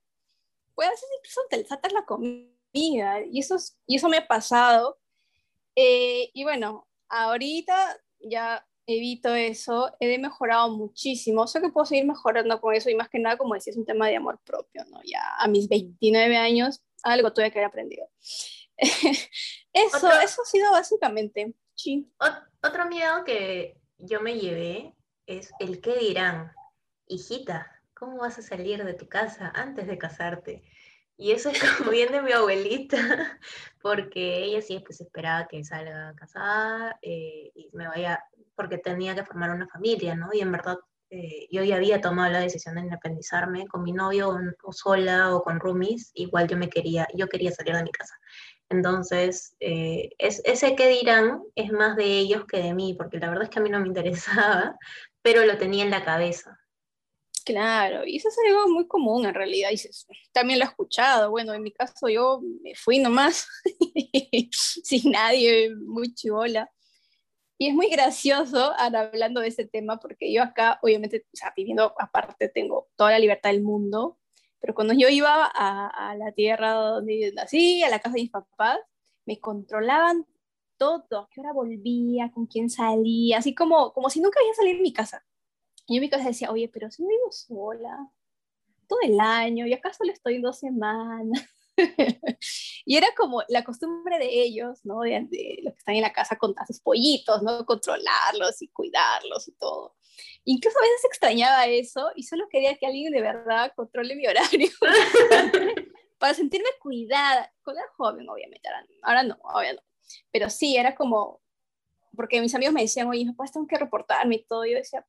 Puedes 0.75 0.93
hacer 0.93 1.09
incluso 1.19 1.41
te 1.49 1.65
saltas 1.65 1.93
la 1.93 2.05
comida, 2.05 2.49
y 2.73 3.39
eso, 3.39 3.57
y 3.85 3.97
eso 3.97 4.09
me 4.09 4.17
ha 4.17 4.27
pasado. 4.27 4.97
Eh, 5.75 6.31
y 6.33 6.43
bueno, 6.43 6.87
ahorita 7.09 7.99
ya 8.19 8.65
evito 8.89 9.33
eso, 9.35 9.95
he 9.99 10.17
mejorado 10.17 10.69
muchísimo, 10.69 11.47
sé 11.47 11.61
que 11.61 11.69
puedo 11.69 11.85
seguir 11.85 12.05
mejorando 12.05 12.59
con 12.59 12.73
eso 12.73 12.89
y 12.89 12.95
más 12.95 13.09
que 13.09 13.19
nada, 13.19 13.37
como 13.37 13.53
decía, 13.53 13.71
es 13.71 13.77
un 13.77 13.85
tema 13.85 14.07
de 14.07 14.15
amor 14.15 14.39
propio, 14.43 14.83
¿no? 14.85 14.99
Ya 15.03 15.21
a 15.37 15.47
mis 15.47 15.69
29 15.69 16.37
años 16.37 16.81
algo 17.03 17.31
tuve 17.31 17.51
que 17.51 17.59
haber 17.59 17.69
aprendido. 17.69 18.09
eso, 18.77 20.11
eso 20.23 20.41
ha 20.41 20.45
sido 20.45 20.71
básicamente. 20.71 21.53
Sí. 21.75 22.11
Otro 22.61 22.87
miedo 22.87 23.23
que 23.23 23.77
yo 23.97 24.21
me 24.21 24.39
llevé 24.39 24.95
es 25.25 25.51
el 25.59 25.81
qué 25.81 25.95
dirán, 25.95 26.51
hijita, 27.05 27.71
¿cómo 27.93 28.17
vas 28.17 28.39
a 28.39 28.41
salir 28.41 28.83
de 28.83 28.93
tu 28.93 29.07
casa 29.07 29.51
antes 29.53 29.87
de 29.87 29.97
casarte? 29.97 30.63
Y 31.19 31.33
eso 31.33 31.49
es 31.49 31.61
como 31.61 31.91
bien 31.91 32.11
de 32.11 32.21
mi 32.21 32.31
abuelita, 32.31 32.97
porque 33.81 34.43
ella 34.45 34.61
sí 34.61 34.79
pues 34.79 35.01
esperaba 35.01 35.47
que 35.47 35.63
salga 35.63 36.15
casada 36.15 36.97
eh, 37.01 37.51
y 37.53 37.69
me 37.73 37.87
vaya 37.87 38.23
porque 38.59 38.77
tenía 38.77 39.15
que 39.15 39.23
formar 39.23 39.51
una 39.51 39.69
familia, 39.69 40.15
¿no? 40.15 40.33
Y 40.33 40.41
en 40.41 40.51
verdad 40.51 40.75
eh, 41.09 41.47
yo 41.49 41.63
ya 41.63 41.77
había 41.77 42.01
tomado 42.01 42.29
la 42.29 42.41
decisión 42.41 42.75
de 42.75 42.81
independizarme 42.81 43.65
con 43.67 43.83
mi 43.83 43.93
novio 43.93 44.37
o, 44.63 44.73
sola 44.73 45.33
o 45.33 45.41
con 45.41 45.61
roomies, 45.61 46.11
igual 46.13 46.49
yo 46.49 46.57
me 46.57 46.69
quería, 46.69 47.07
yo 47.15 47.29
quería 47.29 47.51
salir 47.51 47.73
de 47.73 47.83
mi 47.83 47.91
casa. 47.91 48.15
Entonces, 48.67 49.55
eh, 49.61 50.09
es, 50.17 50.41
ese 50.43 50.75
que 50.75 50.89
dirán 50.89 51.41
es 51.55 51.71
más 51.71 51.95
de 51.95 52.03
ellos 52.03 52.43
que 52.45 52.61
de 52.61 52.73
mí, 52.73 52.95
porque 52.95 53.17
la 53.17 53.29
verdad 53.29 53.45
es 53.45 53.49
que 53.49 53.59
a 53.59 53.61
mí 53.61 53.69
no 53.69 53.79
me 53.79 53.87
interesaba, 53.93 54.77
pero 55.21 55.45
lo 55.45 55.57
tenía 55.57 55.85
en 55.85 55.91
la 55.91 56.03
cabeza. 56.03 56.59
Claro, 57.45 58.05
y 58.05 58.17
eso 58.17 58.27
es 58.27 58.35
algo 58.45 58.67
muy 58.67 58.85
común 58.87 59.25
en 59.25 59.33
realidad, 59.33 59.69
y 59.71 59.79
también 60.33 60.59
lo 60.59 60.65
he 60.65 60.67
escuchado, 60.67 61.31
bueno, 61.31 61.53
en 61.53 61.63
mi 61.63 61.71
caso 61.71 62.09
yo 62.09 62.41
me 62.61 62.75
fui 62.75 62.99
nomás, 62.99 63.47
sin 64.51 65.11
nadie, 65.11 65.73
muy 65.75 66.13
chivola, 66.13 66.69
Y 67.61 67.67
es 67.67 67.75
muy 67.75 67.89
gracioso 67.89 68.73
hablando 68.77 69.41
de 69.41 69.49
ese 69.49 69.65
tema, 69.65 69.99
porque 69.99 70.31
yo 70.31 70.41
acá, 70.41 70.79
obviamente, 70.81 71.25
o 71.33 71.35
sea, 71.35 71.53
viviendo 71.57 71.93
aparte, 71.99 72.47
tengo 72.47 72.87
toda 72.95 73.11
la 73.11 73.19
libertad 73.19 73.49
del 73.51 73.63
mundo, 73.63 74.17
pero 74.61 74.73
cuando 74.73 74.93
yo 74.93 75.09
iba 75.09 75.43
a, 75.53 76.15
la 76.15 76.31
tierra 76.31 76.71
donde 76.71 77.33
nací, 77.35 77.83
a 77.83 77.89
la 77.89 77.99
casa 77.99 78.15
de 78.15 78.21
mis 78.21 78.31
papás, 78.31 78.79
me 79.25 79.41
controlaban 79.41 80.25
todo, 80.77 81.03
a 81.19 81.29
qué 81.29 81.41
hora 81.41 81.51
volvía, 81.51 82.31
con 82.31 82.45
quién 82.45 82.69
salía, 82.69 83.39
así 83.39 83.53
como, 83.53 83.91
como 83.91 84.09
si 84.09 84.21
nunca 84.21 84.39
había 84.39 84.53
salido 84.53 84.77
de 84.77 84.83
mi 84.83 84.93
casa. 84.93 85.25
Y 85.85 85.95
yo 85.95 85.97
en 85.97 86.01
mi 86.03 86.09
casa 86.09 86.29
decía, 86.29 86.51
oye, 86.51 86.69
pero 86.69 86.89
si 86.89 87.03
vivo 87.03 87.29
sola, 87.29 88.09
todo 88.87 88.99
el 89.03 89.19
año, 89.19 89.67
y 89.67 89.73
acá 89.73 89.91
solo 89.91 90.13
estoy 90.13 90.39
dos 90.39 90.59
semanas. 90.59 91.45
y 92.85 92.97
era 92.97 93.07
como 93.15 93.43
la 93.47 93.63
costumbre 93.63 94.17
de 94.19 94.41
ellos, 94.41 94.79
¿no? 94.83 95.01
De, 95.01 95.59
los 95.63 95.73
que 95.73 95.79
están 95.79 95.95
en 95.95 96.01
la 96.01 96.13
casa 96.13 96.37
con 96.37 96.53
sus 96.67 96.79
pollitos, 96.79 97.41
¿no? 97.41 97.65
Controlarlos 97.65 98.61
y 98.61 98.69
cuidarlos 98.69 99.47
y 99.47 99.53
todo. 99.53 99.95
Incluso 100.45 100.77
a 100.79 100.81
veces 100.81 101.05
extrañaba 101.05 101.65
eso 101.67 102.11
y 102.15 102.23
solo 102.23 102.47
quería 102.49 102.77
que 102.77 102.85
alguien 102.85 103.13
de 103.13 103.21
verdad 103.21 103.71
controle 103.75 104.15
mi 104.15 104.27
horario 104.27 104.69
para 106.17 106.33
sentirme 106.33 106.69
cuidada. 106.81 107.53
Cuando 107.63 107.81
era 107.81 107.91
joven, 107.95 108.29
obviamente, 108.29 108.67
ahora, 109.03 109.23
no, 109.23 109.37
ahora 109.43 109.73
no. 109.73 109.81
Pero 110.31 110.49
sí, 110.49 110.75
era 110.75 110.95
como, 110.95 111.41
porque 112.15 112.41
mis 112.41 112.55
amigos 112.55 112.73
me 112.73 112.81
decían, 112.81 113.07
oye, 113.07 113.25
papás, 113.27 113.51
tengo 113.51 113.67
que 113.67 113.77
reportarme 113.77 114.35
y 114.35 114.45
todo. 114.45 114.65
Yo 114.65 114.77
decía, 114.77 115.05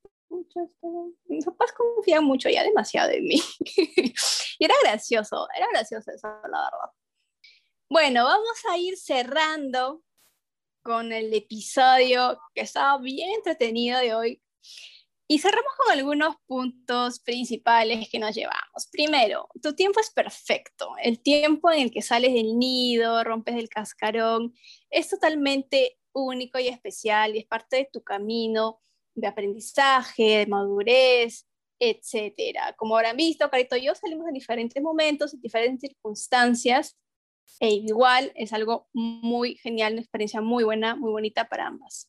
mis 1.27 1.45
papás 1.45 1.73
confían 1.73 2.25
mucho 2.25 2.49
ya 2.49 2.63
demasiado 2.63 3.11
en 3.11 3.25
mí. 3.25 3.43
y 4.59 4.65
era 4.65 4.75
gracioso, 4.83 5.49
era 5.57 5.67
gracioso 5.73 6.11
eso, 6.11 6.29
la 6.29 6.41
verdad. 6.43 6.91
Bueno, 7.89 8.25
vamos 8.25 8.65
a 8.71 8.79
ir 8.79 8.97
cerrando 8.97 10.03
con 10.83 11.13
el 11.13 11.33
episodio 11.35 12.41
que 12.55 12.63
estaba 12.63 12.99
bien 12.99 13.31
entretenido 13.31 13.99
de 13.99 14.15
hoy. 14.15 14.43
Y 15.29 15.39
cerramos 15.39 15.73
con 15.77 15.93
algunos 15.93 16.35
puntos 16.47 17.21
principales 17.21 18.09
que 18.09 18.19
nos 18.19 18.35
llevamos. 18.35 18.89
Primero, 18.91 19.49
tu 19.63 19.75
tiempo 19.75 20.01
es 20.01 20.11
perfecto. 20.11 20.91
El 21.01 21.21
tiempo 21.21 21.71
en 21.71 21.83
el 21.83 21.91
que 21.93 22.03
sales 22.03 22.35
del 22.35 22.59
nido, 22.59 23.23
rompes 23.23 23.55
el 23.55 23.69
cascarón, 23.69 24.55
es 24.91 25.09
totalmente 25.09 26.01
único 26.13 26.59
y 26.59 26.67
especial 26.67 27.37
y 27.37 27.41
es 27.41 27.47
parte 27.47 27.77
de 27.77 27.89
tu 27.93 28.03
camino 28.03 28.81
de 29.21 29.27
aprendizaje, 29.27 30.39
de 30.39 30.47
madurez, 30.47 31.47
etcétera. 31.79 32.75
Como 32.77 32.97
habrán 32.97 33.17
visto, 33.17 33.49
Carito 33.51 33.77
y 33.77 33.87
yo 33.87 33.95
salimos 33.95 34.29
en 34.29 34.35
diferentes 34.35 34.83
momentos, 34.83 35.35
en 35.35 35.41
diferentes 35.41 35.91
circunstancias, 35.91 36.97
e 37.59 37.71
igual 37.71 38.33
es 38.37 38.53
algo 38.53 38.89
muy 38.93 39.57
genial, 39.57 39.95
una 39.95 40.03
experiencia 40.03 40.41
muy 40.41 40.65
buena, 40.65 40.95
muy 40.95 41.11
bonita 41.11 41.49
para 41.49 41.67
ambas. 41.67 42.09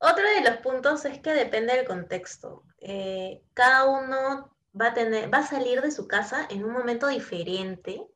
Otro 0.00 0.24
de 0.24 0.48
los 0.48 0.58
puntos 0.58 1.04
es 1.04 1.20
que 1.20 1.32
depende 1.32 1.74
del 1.74 1.86
contexto. 1.86 2.64
Eh, 2.78 3.42
cada 3.54 3.86
uno 3.86 4.56
va 4.80 4.88
a, 4.88 4.94
tener, 4.94 5.32
va 5.32 5.38
a 5.38 5.46
salir 5.46 5.80
de 5.80 5.90
su 5.90 6.06
casa 6.06 6.46
en 6.50 6.64
un 6.64 6.72
momento 6.72 7.08
diferente 7.08 8.06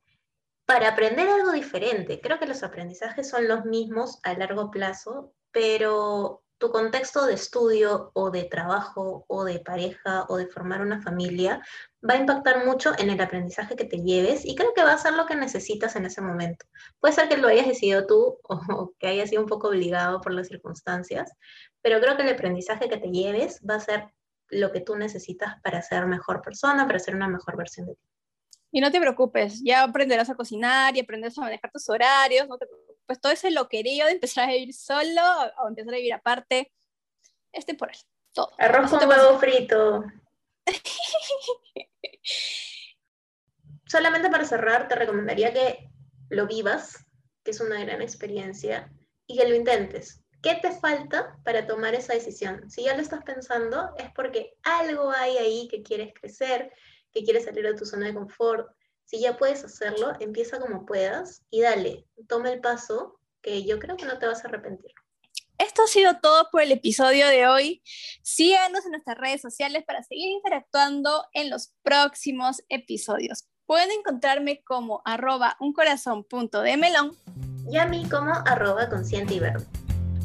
para 0.65 0.89
aprender 0.89 1.29
algo 1.29 1.53
diferente. 1.53 2.21
Creo 2.21 2.39
que 2.39 2.47
los 2.47 2.63
aprendizajes 2.63 3.29
son 3.29 3.49
los 3.49 3.65
mismos 3.65 4.21
a 4.23 4.35
largo 4.35 4.71
plazo, 4.71 5.35
pero 5.51 6.45
tu 6.63 6.71
contexto 6.71 7.27
de 7.27 7.35
estudio 7.35 8.13
o 8.15 8.31
de 8.31 8.45
trabajo 8.45 9.25
o 9.27 9.43
de 9.43 9.59
pareja 9.59 10.27
o 10.29 10.37
de 10.37 10.47
formar 10.47 10.81
una 10.81 11.03
familia 11.03 11.61
va 12.09 12.15
a 12.15 12.19
impactar 12.19 12.65
mucho 12.65 12.93
en 13.01 13.11
el 13.11 13.21
aprendizaje 13.21 13.75
que 13.75 13.85
te 13.85 13.97
lleves 13.97 14.45
y 14.45 14.55
creo 14.55 14.73
que 14.73 14.85
va 14.85 14.93
a 14.93 14.99
ser 14.99 15.15
lo 15.15 15.27
que 15.27 15.35
necesitas 15.35 15.97
en 15.97 16.07
ese 16.07 16.21
momento. 16.21 16.65
Puede 17.01 17.15
ser 17.15 17.29
que 17.29 17.37
lo 17.37 17.49
hayas 17.49 17.67
decidido 17.67 18.07
tú 18.07 18.39
o 18.45 18.93
que 19.01 19.09
hayas 19.09 19.31
sido 19.31 19.43
un 19.43 19.49
poco 19.49 19.71
obligado 19.71 20.21
por 20.21 20.33
las 20.33 20.47
circunstancias, 20.47 21.33
pero 21.81 22.01
creo 22.01 22.17
que 22.17 22.23
el 22.23 22.33
aprendizaje 22.33 22.89
que 22.89 22.99
te 22.99 23.11
lleves 23.11 23.61
va 23.69 23.75
a 23.75 23.81
ser 23.81 24.07
lo 24.49 24.71
que 24.71 24.83
tú 24.83 24.95
necesitas 24.95 25.61
para 25.65 25.83
ser 25.83 26.07
mejor 26.07 26.43
persona, 26.43 26.87
para 26.87 27.01
ser 27.01 27.17
una 27.17 27.27
mejor 27.27 27.57
versión 27.57 27.89
de 27.89 27.97
ti. 27.97 28.09
Y 28.71 28.81
no 28.81 28.93
te 28.93 29.01
preocupes, 29.01 29.61
ya 29.65 29.83
aprenderás 29.83 30.31
a 30.31 30.37
cocinar 30.37 30.97
y 30.97 31.01
aprenderás 31.01 31.37
a 31.39 31.41
manejar 31.41 31.73
tus 31.73 31.89
horarios, 31.89 32.47
no 32.47 32.57
te 32.57 32.67
pues 33.13 33.21
todo 33.21 33.33
ese 33.33 33.51
loquerío 33.51 34.07
de 34.07 34.13
empezar 34.13 34.49
a 34.49 34.53
vivir 34.53 34.73
solo 34.73 35.21
o 35.59 35.69
empezar 35.69 35.93
a 35.93 35.99
vivir 35.99 36.15
aparte, 36.15 36.73
es 37.53 37.67
temporal, 37.67 37.97
todo. 38.33 38.53
Arroz 38.57 38.91
con 38.91 39.07
huevo 39.07 39.39
frito. 39.39 40.05
Solamente 43.87 44.31
para 44.31 44.47
cerrar, 44.47 44.89
te 44.89 44.95
recomendaría 44.95 45.53
que 45.53 45.91
lo 46.31 46.47
vivas, 46.47 47.05
que 47.45 47.51
es 47.51 47.61
una 47.61 47.85
gran 47.85 48.01
experiencia, 48.01 48.91
y 49.27 49.37
que 49.37 49.47
lo 49.47 49.55
intentes. 49.55 50.25
¿Qué 50.43 50.55
te 50.55 50.71
falta 50.71 51.39
para 51.45 51.67
tomar 51.67 51.95
esa 51.95 52.15
decisión? 52.15 52.71
Si 52.71 52.85
ya 52.85 52.97
lo 52.97 53.03
estás 53.03 53.23
pensando, 53.25 53.91
es 53.99 54.11
porque 54.15 54.57
algo 54.63 55.11
hay 55.11 55.37
ahí 55.37 55.69
que 55.71 55.83
quieres 55.83 56.15
crecer, 56.19 56.73
que 57.13 57.25
quieres 57.25 57.45
salir 57.45 57.65
de 57.65 57.75
tu 57.75 57.85
zona 57.85 58.07
de 58.07 58.15
confort, 58.15 58.75
si 59.05 59.21
ya 59.21 59.37
puedes 59.37 59.65
hacerlo, 59.65 60.13
empieza 60.21 60.59
como 60.59 60.87
puedas 60.87 61.43
y 61.51 61.61
dale, 61.61 62.07
toma 62.29 62.51
el 62.51 62.61
paso 62.61 63.19
que 63.43 63.65
yo 63.65 63.79
creo 63.79 63.97
que 63.97 64.07
no 64.07 64.19
te 64.19 64.27
vas 64.27 64.45
a 64.45 64.49
arrepentir. 64.49 64.93
Esto 65.59 65.83
ha 65.85 65.87
sido 65.87 66.19
todo 66.21 66.49
por 66.51 66.63
el 66.63 66.73
episodio 66.73 67.29
de 67.29 67.47
hoy. 67.47 67.83
Síganos 68.23 68.85
en 68.85 68.93
nuestras 68.93 69.19
redes 69.19 69.41
sociales 69.41 69.85
para 69.87 70.03
seguir 70.03 70.31
interactuando 70.31 71.25
en 71.33 71.51
los 71.51 71.73
próximos 71.83 72.63
episodios. 72.69 73.45
Pueden 73.67 73.91
encontrarme 73.93 74.63
como 74.65 75.03
arroba 75.05 75.57
melón 76.79 77.17
y 77.71 77.77
a 77.79 77.87
mí 77.87 78.09
como 78.11 78.33
arroba 78.45 78.89
consciente 78.89 79.35
y 79.35 79.39
verde. 79.39 79.65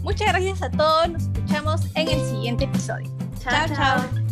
Muchas 0.01 0.27
gracias 0.29 0.61
a 0.63 0.71
todos, 0.71 1.09
nos 1.09 1.23
escuchamos 1.23 1.81
en 1.95 2.07
el 2.07 2.19
siguiente 2.25 2.63
episodio. 2.65 3.15
chao. 3.39 3.67
chao. 3.67 4.26